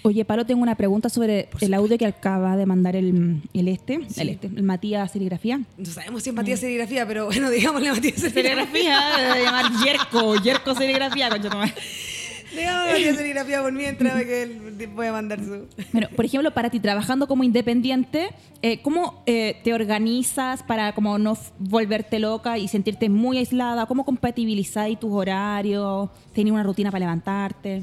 [0.03, 4.01] Oye, Paro, tengo una pregunta sobre el audio que acaba de mandar el, el este,
[4.16, 5.61] el este, el Matías Serigrafía.
[5.76, 8.99] No sabemos si es Matías Serigrafía, pero bueno, digámosle Matías Serigrafía.
[8.99, 11.51] Serigrafía, de llamar Yerko, Yerko Serigrafía, concha
[12.53, 15.66] Digámosle Matías Serigrafía por mientras que él puede mandar su...
[15.92, 18.30] Bueno, por ejemplo, para ti, trabajando como independiente,
[18.62, 23.86] eh, ¿cómo eh, te organizas para como no volverte loca y sentirte muy aislada?
[23.86, 26.09] ¿Cómo compatibilizáis tus horarios?
[26.32, 27.82] ¿Tienes una rutina para levantarte?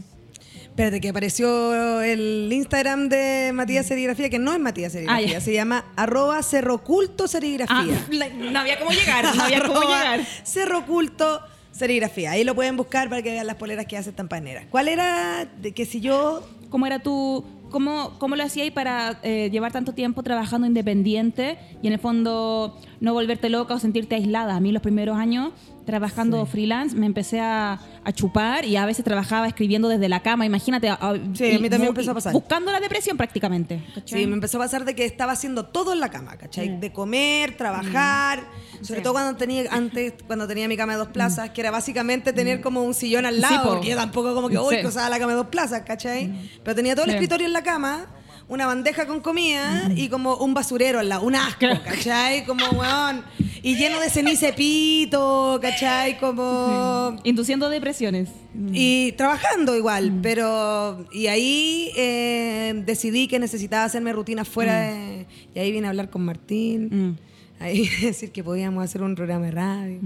[0.64, 5.42] Espérate, que apareció el Instagram de Matías Serigrafía, que no es Matías Serigrafía, Ah, ya.
[5.42, 8.06] se llama arroba cerroculto Ah, serigrafía.
[8.12, 10.22] la- no había cómo llegar, no había cómo llegar.
[10.44, 11.42] Cerro Culto
[11.78, 12.32] Serigrafía.
[12.32, 14.66] Ahí lo pueden buscar para que vean las poleras que hace Tampaneras.
[14.70, 15.46] ¿Cuál era?
[15.62, 16.48] De que si yo.
[16.70, 21.88] ¿Cómo era tu, cómo, cómo lo hacías para eh, llevar tanto tiempo trabajando independiente y
[21.88, 24.56] en el fondo no volverte loca o sentirte aislada?
[24.56, 25.52] A mí los primeros años
[25.86, 30.46] trabajando freelance me empecé a, a chupar y a veces trabajaba escribiendo desde la cama,
[30.46, 30.90] imagínate.
[30.90, 32.34] a- Sí, y a mí también empezó a pasar.
[32.34, 33.82] Buscando la depresión prácticamente.
[33.96, 34.20] ¿cachai?
[34.22, 36.72] Sí, me empezó a pasar de que estaba haciendo todo en la cama, ¿cachai?
[36.72, 36.80] Mm.
[36.82, 38.44] De comer, trabajar,
[38.82, 42.34] sobre todo cuando tenía, antes, cuando tenía mi cama de dos plazas, que era básicamente
[42.34, 43.38] tener como un sillón al Mm.
[43.38, 43.70] Sí, lado, po.
[43.76, 44.86] porque yo tampoco como que, uy, Sí.
[44.86, 46.34] usaba la cama de dos plazas, ¿cachai?
[46.66, 47.16] Pero tenía todo el Sí.
[47.16, 48.06] escritorio en la cama,
[48.48, 52.46] una bandeja con comida y como un basurero al lado, un asco, ¿cachai?
[52.46, 53.24] Como, weón,
[53.62, 56.18] y lleno de ceniza de pito, ¿cachai?
[56.20, 57.18] Como...
[57.24, 58.30] Induciendo depresiones.
[58.72, 61.06] Y trabajando igual, pero.
[61.12, 65.28] Y ahí eh, decidí que necesitaba hacerme rutina fuera de.
[65.54, 66.90] Y ahí vine a hablar con Martín.
[66.92, 67.18] Mm.
[67.60, 70.00] Ahí decir que podíamos hacer un programa de radio.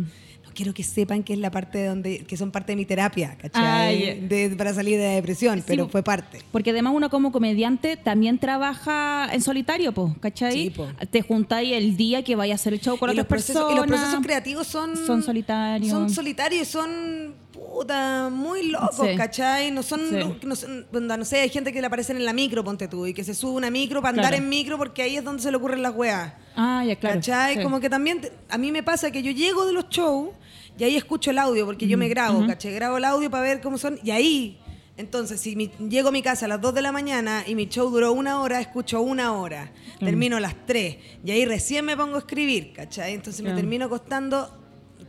[0.51, 2.25] No quiero que sepan que es la parte de donde.
[2.25, 3.63] que son parte de mi terapia, ¿cachai?
[3.63, 4.19] Ay.
[4.27, 6.41] De- para salir de la depresión, pero fue parte.
[6.51, 10.51] Porque además uno como comediante también trabaja en solitario, po, ¿cachai?
[10.51, 10.87] Sí, po.
[11.09, 13.61] Te juntáis el día que vaya a hacer el show con y otras los, procesos,
[13.63, 13.73] personas.
[13.73, 14.97] y los procesos creativos son.
[14.97, 15.89] Son solitarios.
[15.89, 17.33] Son solitarios y son.
[17.53, 19.15] puta, muy locos, Sí.
[19.15, 19.71] ¿cachai?
[19.71, 20.55] No son, no,
[20.93, 23.23] onda, no sé, hay gente que le aparecen en la micro, ponte tú, y que
[23.23, 25.81] se sube una micro para andar en micro porque ahí es donde se le ocurren
[25.81, 26.33] las weas.
[26.55, 27.15] Ah, ya, claro.
[27.17, 27.61] ¿Cachai?
[27.63, 30.29] Como que también, te- a mí me pasa que yo llego de los shows
[30.77, 32.73] y ahí escucho el audio, porque yo me grabo, ¿cachai?
[32.73, 34.59] Grabo el audio para ver cómo son, y ahí,
[34.97, 37.67] entonces, si mi- llego a mi casa a las 2 de la mañana y mi
[37.67, 41.95] show duró una hora, escucho una hora, termino a las 3, y ahí recién me
[41.97, 43.13] pongo a escribir, ¿cachai?
[43.13, 44.60] Entonces me termino acostando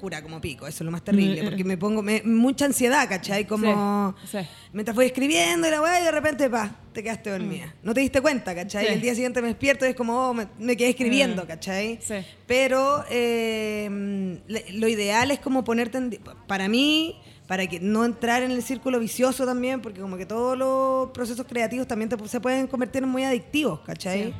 [0.02, 3.08] cura como pico, eso es lo más terrible, Mm, porque me pongo me- mucha ansiedad,
[3.08, 3.46] ¿cachai?
[3.46, 4.46] Como Sí, sí.
[4.72, 7.72] mientras voy escribiendo y la weá y de repente, pa, te quedaste dormida.
[7.84, 8.84] No te diste cuenta, ¿cachai?
[8.84, 8.88] Mm.
[8.88, 8.94] Sí.
[8.94, 11.46] El día siguiente me despierto y es como, oh, me, me quedé escribiendo, Mm.
[11.46, 12.00] ¿cachai?
[12.02, 12.14] Sí.
[12.48, 14.40] Pero eh,
[14.72, 16.18] lo ideal es como ponerte en...
[16.48, 17.14] Para mí,
[17.46, 21.46] para que no entrar en el círculo vicioso también, porque como que todos los procesos
[21.48, 24.34] creativos también te- se pueden convertir en muy adictivos, ¿cachai?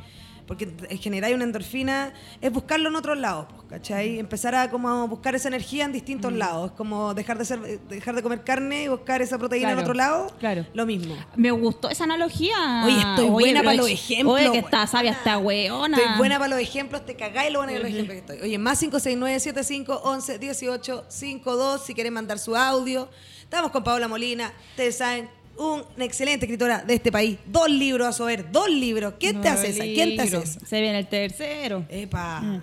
[0.47, 0.67] Porque
[0.99, 4.19] generar una endorfina es buscarlo en otros lados, pues, ¿cachai?
[4.19, 6.37] Empezar a como buscar esa energía en distintos Mm.
[6.37, 6.71] lados.
[6.71, 9.93] Es como dejar de ser, dejar de comer carne y buscar esa proteína en otro
[9.93, 10.27] lado.
[10.39, 10.65] claro.
[10.73, 11.15] Lo mismo.
[11.37, 12.83] Me gustó esa analogía.
[12.85, 15.97] Oye, estoy buena para los ejemplos, Oye, que está sabia esta weona.
[15.97, 18.39] Estoy buena para los ejemplos, te cagáis lo buena que los ejemplos que estoy.
[18.41, 23.07] Oye, más 569 75 11 18 52 si quieren mandar su audio.
[23.43, 27.37] Estamos con Paola Molina, ustedes saben, una excelente escritora de este país.
[27.45, 29.13] Dos libros a saber, dos libros.
[29.19, 29.83] ¿Quién te hace esa?
[29.83, 30.59] ¿Quién te hace esa?
[30.65, 31.85] Se viene el tercero.
[31.89, 32.61] Epa.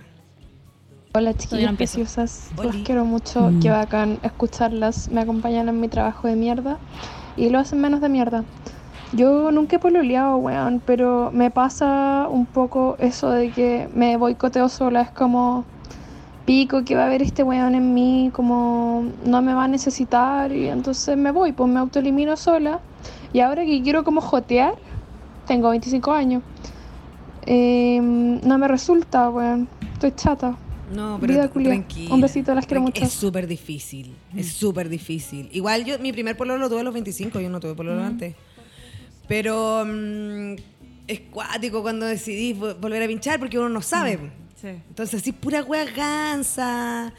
[1.13, 2.69] Hola chiquillas preciosas, Oli.
[2.69, 3.61] los quiero mucho, Mm.
[3.61, 6.79] qué bacán escucharlas, me acompañan en mi trabajo de mierda
[7.37, 8.45] y lo hacen menos de mierda.
[9.13, 14.69] Yo nunca he pololeado, weón, pero me pasa un poco eso de que me boicoteo
[14.69, 15.65] sola, es como
[16.47, 20.51] pico que va a haber este weón en mí, como no me va a necesitar
[20.53, 22.81] y entonces me voy, pues me autoelimino sola
[23.33, 24.75] y ahora que quiero como jotear,
[25.47, 26.43] tengo 25 años,
[27.47, 30.57] eh, no me resulta, weón, estoy chata.
[30.93, 32.15] No, pero Vida tranquila.
[32.15, 33.05] Un besito, las quiero mucho.
[33.05, 35.49] Es súper difícil, es súper difícil.
[35.53, 38.35] Igual yo, mi primer pololo lo tuve a los 25, yo no tuve pololo antes.
[39.29, 40.55] Pero mm,
[41.07, 44.19] es cuático cuando decidís vo- volver a pinchar porque uno no sabe.
[44.61, 44.69] Sí.
[44.69, 47.13] Entonces, sí, pura wea gansa.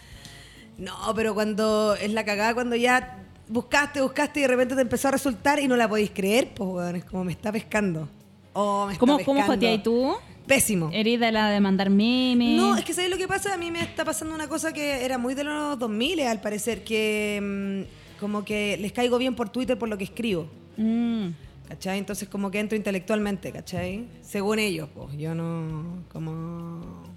[0.77, 5.09] No, pero cuando es la cagada, cuando ya buscaste, buscaste y de repente te empezó
[5.09, 8.07] a resultar y no la podéis creer, pues, weón, es como me está pescando.
[8.53, 9.53] Oh, me está ¿Cómo, cómo pescando.
[9.53, 10.13] joteas tú?
[10.47, 10.89] Pésimo.
[10.91, 12.57] Herida la de mandar memes.
[12.57, 13.53] No, es que ¿sabes lo que pasa?
[13.53, 16.83] A mí me está pasando una cosa que era muy de los 2000 al parecer,
[16.83, 20.47] que mm, como que les caigo bien por Twitter por lo que escribo.
[20.77, 21.27] Mm.
[21.69, 21.99] ¿Cachai?
[21.99, 24.05] Entonces como que entro intelectualmente, ¿cachai?
[24.21, 27.10] Según ellos, pues yo no, como...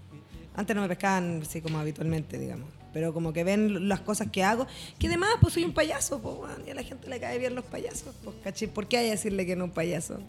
[0.54, 2.68] Antes no me pescaban así como habitualmente, digamos.
[2.92, 4.66] Pero como que ven las cosas que hago.
[4.98, 7.64] Que además, pues soy un payaso, pues, y a la gente le cae bien los
[7.64, 8.68] payasos, pues, ¿cachai?
[8.68, 10.20] ¿Por qué hay que decirle que no un payaso?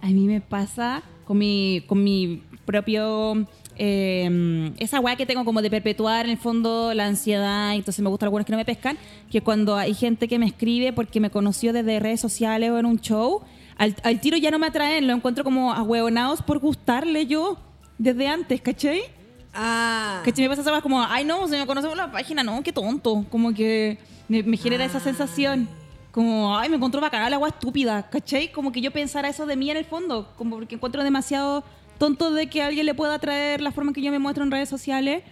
[0.00, 3.46] A mí me pasa con mi, con mi propio...
[3.78, 8.08] eh, esa weá que tengo como de perpetuar en el fondo la ansiedad, entonces me
[8.08, 8.96] gustan algunos que no me pescan,
[9.30, 12.86] que cuando hay gente que me escribe porque me conoció desde redes sociales o en
[12.86, 13.42] un show,
[13.76, 17.58] al, al tiro ya no me atraen, lo encuentro como ahueonados por gustarle yo
[17.98, 19.02] desde antes, ¿cachai?
[19.56, 20.22] Ah.
[20.22, 22.72] Que me pasa esa como, ay no, se me conoce por la página, no, qué
[22.72, 23.24] tonto.
[23.30, 23.98] Como que
[24.28, 25.68] me, me genera esa sensación.
[26.12, 28.52] Como, ay, me encontró bacana la agua estúpida, ¿cachai?
[28.52, 31.64] Como que yo pensara eso de mí en el fondo, como porque encuentro demasiado
[31.98, 34.50] tonto de que alguien le pueda atraer la forma en que yo me muestro en
[34.50, 35.22] redes sociales.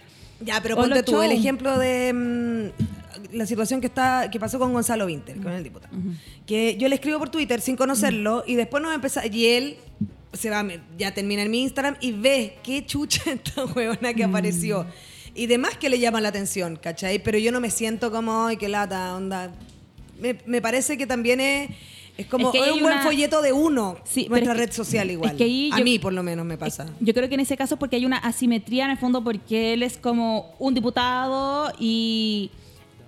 [0.41, 4.73] Ya, pero ponte tú el ejemplo de mm, la situación que está que pasó con
[4.73, 5.95] Gonzalo Winter, con el diputado.
[6.47, 9.77] Que yo le escribo por Twitter sin conocerlo y después nos empezó y él
[10.35, 10.65] se va
[10.99, 14.87] ya termina en mi Instagram y ve qué chucha esta huevona que apareció.
[15.35, 17.19] Y demás que le llama la atención, ¿cachai?
[17.23, 19.53] Pero yo no me siento como, ay, qué lata, onda.
[20.21, 21.71] Me, me parece que también es,
[22.17, 25.33] es como Es que un buen una- folleto de uno, Sí, nuestra red social igual.
[25.33, 26.87] es que ahí A yo- mí por lo menos me pasa.
[27.01, 29.83] Yo creo que en ese caso porque hay una asimetría en el fondo porque él
[29.83, 32.53] es como un diputado y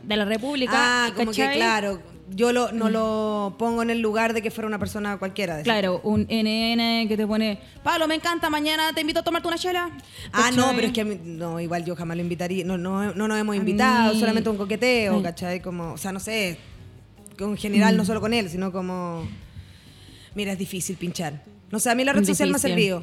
[0.03, 0.72] de la República.
[0.74, 2.01] Ah, como que claro,
[2.35, 5.57] yo lo, no lo pongo en el lugar de que fuera una persona cualquiera.
[5.57, 5.64] decir.
[5.64, 9.59] Claro, un NN que te pone, Pablo, me encanta, mañana te invito a tomarte una
[9.59, 9.91] chela.
[10.33, 12.64] Ah, no, pero es que a mí, no, igual yo jamás lo invitaría.
[12.64, 15.22] No, no, no nos hemos invitado, mí- solamente un coqueteo, Ay.
[15.22, 15.61] ¿cachai?
[15.61, 16.59] Como, o sea, no sé,
[17.39, 17.99] en general Mm.
[17.99, 19.29] no solo con él, sino como...
[20.35, 21.43] Mira, es difícil pinchar.
[21.70, 23.03] No sé, a mí la red social me ha servido.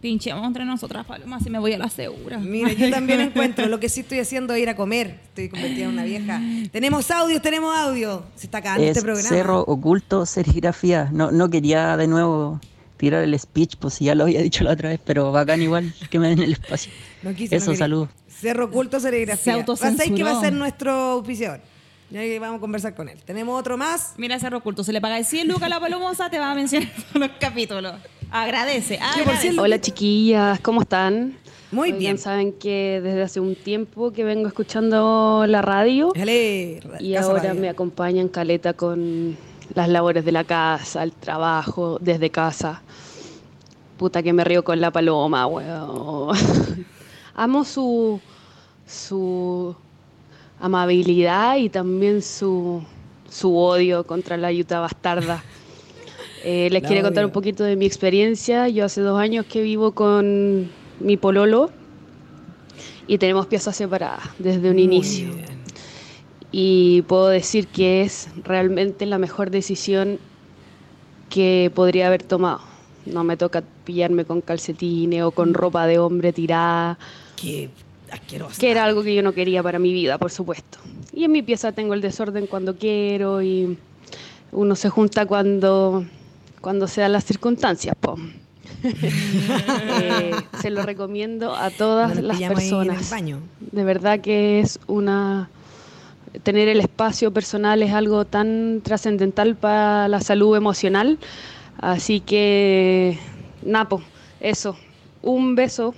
[0.00, 2.38] Pinchemos entre nosotras, Paloma, si me voy a la segura.
[2.38, 3.66] Mira, yo también encuentro.
[3.66, 5.18] Lo que sí estoy haciendo es ir a comer.
[5.28, 6.40] Estoy convertida en una vieja.
[6.72, 8.24] Tenemos audios, tenemos audio.
[8.34, 9.28] Se está acabando Es este programa.
[9.28, 11.10] Cerro Oculto Serigrafía.
[11.12, 12.60] No, no quería de nuevo
[12.96, 15.92] tirar el speech, pues si ya lo había dicho la otra vez, pero bacán igual
[16.10, 16.92] que me den el espacio.
[17.22, 17.78] No quise, no Eso, quería.
[17.84, 18.08] salud.
[18.28, 19.44] Cerro Oculto Serigrafía.
[19.44, 19.98] Se autocensuró.
[19.98, 21.60] ¿Sabes que va a ser nuestro auspiciador?
[22.10, 23.18] Ya que vamos a conversar con él.
[23.26, 24.14] Tenemos otro más.
[24.16, 26.88] Mira, Cerro Oculto, se le paga 100 lucas a la palomosa, te va a mencionar
[27.12, 27.94] todos los capítulos.
[28.32, 29.58] Agradece, agradece.
[29.58, 31.36] Hola chiquillas, ¿cómo están?
[31.72, 32.16] Muy bien.
[32.16, 37.60] saben que desde hace un tiempo que vengo escuchando la radio Dale, y ahora Radio.
[37.60, 39.36] me acompañan Caleta con
[39.74, 42.82] las labores de la casa, el trabajo desde casa.
[43.98, 46.36] Puta que me río con la paloma, weón.
[47.34, 48.20] Amo su,
[48.86, 49.74] su
[50.60, 52.82] amabilidad y también su,
[53.28, 55.42] su odio contra la yuta bastarda.
[56.42, 58.68] Eh, les quiero contar un poquito de mi experiencia.
[58.68, 60.70] Yo hace dos años que vivo con
[61.00, 61.70] mi pololo
[63.06, 65.28] y tenemos piezas separadas desde un inicio.
[66.52, 70.18] Y puedo decir que es realmente la mejor decisión
[71.28, 72.60] que podría haber tomado.
[73.06, 76.98] No me toca pillarme con calcetines o con ropa de hombre tirada.
[77.36, 77.70] Qué.
[78.58, 80.78] Que era algo que yo no quería para mi vida, por supuesto.
[81.12, 83.78] Y en mi pieza tengo el desorden cuando quiero y
[84.52, 86.04] uno se junta cuando,
[86.60, 87.94] cuando se dan las circunstancias.
[87.98, 88.16] po.
[88.82, 90.30] Eh,
[90.62, 93.12] se lo recomiendo a todas las personas.
[93.60, 95.50] De verdad que es una
[96.42, 101.18] tener el espacio personal es algo tan trascendental para la salud emocional.
[101.78, 103.18] Así que
[103.62, 104.02] Napo,
[104.40, 104.76] eso.
[105.22, 105.94] Un beso.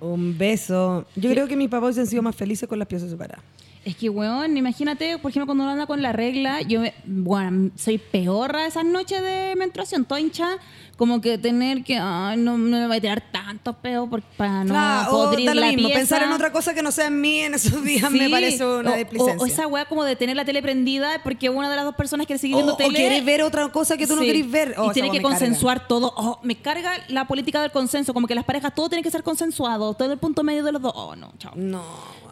[0.00, 1.04] Un beso.
[1.16, 3.44] Yo creo que mis papás hubiesen sido más felices con las piezas separadas.
[3.84, 7.70] Es que, weón, imagínate, por ejemplo, cuando uno anda con la regla, yo, me- bueno,
[7.76, 10.50] soy peorra esas noches de menstruación, toda hincha,
[10.96, 14.70] como que tener que, ay, no, no me voy a tirar tantos peos para no
[14.72, 15.88] Claro, o podrir la mismo.
[15.88, 15.98] pieza.
[15.98, 18.92] Pensar en otra cosa que no sea en mí en esos días me parece una
[18.92, 19.22] o-.
[19.22, 21.94] O, o esa weá como de tener la tele prendida porque una de las dos
[21.96, 22.94] personas quiere seguir viendo O- o tele.
[22.94, 24.74] quieres ver otra cosa que tú no querés ver.
[24.78, 25.38] Oh, y tiene que me carga.
[25.38, 26.12] consensuar todo.
[26.16, 29.22] Oh, me carga la política del consenso, como que las parejas todo tiene que ser
[29.22, 30.92] consensuado, todo el punto medio de los dos.
[30.94, 31.52] Oh, no, chao.
[31.56, 31.82] No.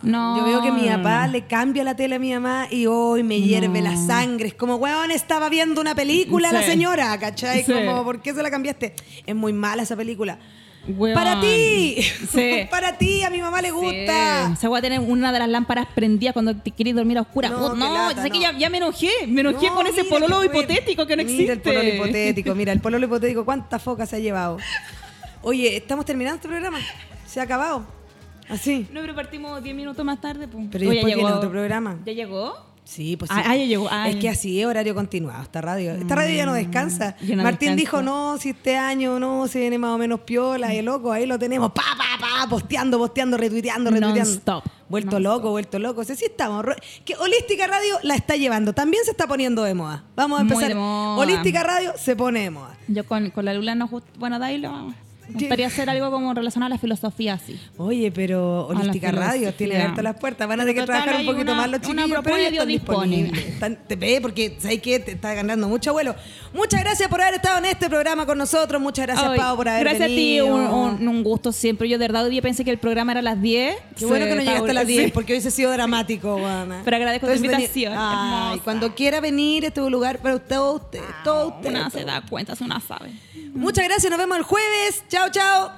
[0.03, 0.39] No.
[0.39, 1.33] Yo veo que mi papá no.
[1.33, 4.49] le cambia la tele a mi mamá y hoy me hierve la sangre.
[4.49, 6.71] Es como, weón, estaba viendo una película la Sí.
[6.71, 7.65] señora, ¿cachai?
[7.65, 8.95] Como, ¿por qué se la cambiaste?
[9.27, 10.39] Es muy mala esa película.
[10.89, 11.15] Weón.
[11.15, 11.97] ¡Para ti!
[12.33, 12.67] Sí.
[12.71, 13.23] ¡Para ti!
[13.23, 14.49] A mi mamá le gusta.
[14.51, 14.57] Sí.
[14.61, 17.51] Se va a tener una de las lámparas prendidas cuando te querés dormir a oscuras.
[17.51, 18.43] No, qué no, lata, sé que no.
[18.45, 19.11] ya, ya me enojé.
[19.27, 21.43] Me enojé No, con ese pololo hipotético que no existe.
[21.43, 24.57] Mira el pololo hipotético, mira, el pololo hipotético, ¿cuántas focas se ha llevado?
[25.43, 26.79] Oye, estamos terminando este programa.
[27.27, 27.87] Se ha acabado.
[28.49, 28.87] Así.
[28.91, 30.49] No, pero partimos 10 minutos más tarde.
[30.49, 30.67] Pues.
[30.73, 31.29] Pero ¿y Oh, ya llegó.
[31.29, 31.99] otro programa.
[32.05, 32.70] ¿Ya llegó?
[32.91, 33.37] Sí, pues sí.
[33.39, 33.87] Ah, ah, ya llegó.
[33.89, 35.93] Ah, es que así es horario continuado esta radio.
[35.93, 37.17] Esta radio ya no descansa.
[37.21, 37.77] ya no Martín descansa.
[37.77, 40.75] dijo, no, si este año no, se viene más o menos piola.
[40.75, 44.25] Y loco, ahí lo tenemos, pa, pa, pa, posteando, posteando, retuiteando, retuiteando.
[44.25, 44.65] Non-stop.
[44.89, 46.03] Vuelto loco, vuelto loco.
[46.03, 46.65] Sí, sí estamos.
[47.05, 48.73] Que Holística Radio la está llevando.
[48.73, 50.03] También se está poniendo de moda.
[50.17, 50.71] Vamos a Muy empezar.
[50.71, 51.17] de moda.
[51.19, 52.77] Holística Radio se pone de moda.
[52.89, 53.89] Yo con, con la Lula no
[54.19, 54.47] Bueno, de
[55.33, 57.59] gustaría hacer algo como relacionado a la filosofía así.
[57.79, 60.47] Oye, pero Holística Radio tiene abiertas las puertas.
[60.49, 62.69] Van a tener que Total, trabajar un poquito una- más los chiquillos, pero ya están
[62.69, 63.17] disponible.
[63.23, 63.47] disponibles.
[63.55, 66.15] Están- te ve porque sabes que te está ganando mucho vuelo.
[66.53, 68.81] Muchas gracias por haber estado en este programa con nosotros.
[68.81, 70.47] Muchas gracias, Ay, Pau, por haber Gracias venido.
[70.47, 71.89] a ti, un, un- un gusto siempre.
[71.89, 73.77] Yo de verdad hoy día pensé que el programa era a las 10.
[73.97, 74.93] Qué bueno que no Sí, llegaste a las sí.
[74.93, 76.81] 10 porque hubiese sido dramático, Juana.
[76.85, 80.35] Pero agradezco tu Entonces, vení- invitación, Ay, cuando quiera venir, este es un lugar para
[80.37, 81.71] usted, usted, todo usted.
[81.71, 83.11] Una se da cuenta, es una sabe.
[83.55, 85.05] Muchas gracias, nos vemos el jueves.
[85.09, 85.73] Chao, chao.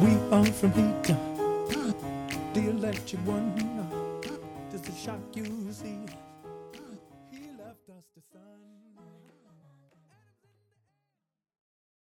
[0.00, 1.14] We are from Haiti,
[2.54, 3.52] the electric one.
[4.70, 6.09] Just to shock you, see.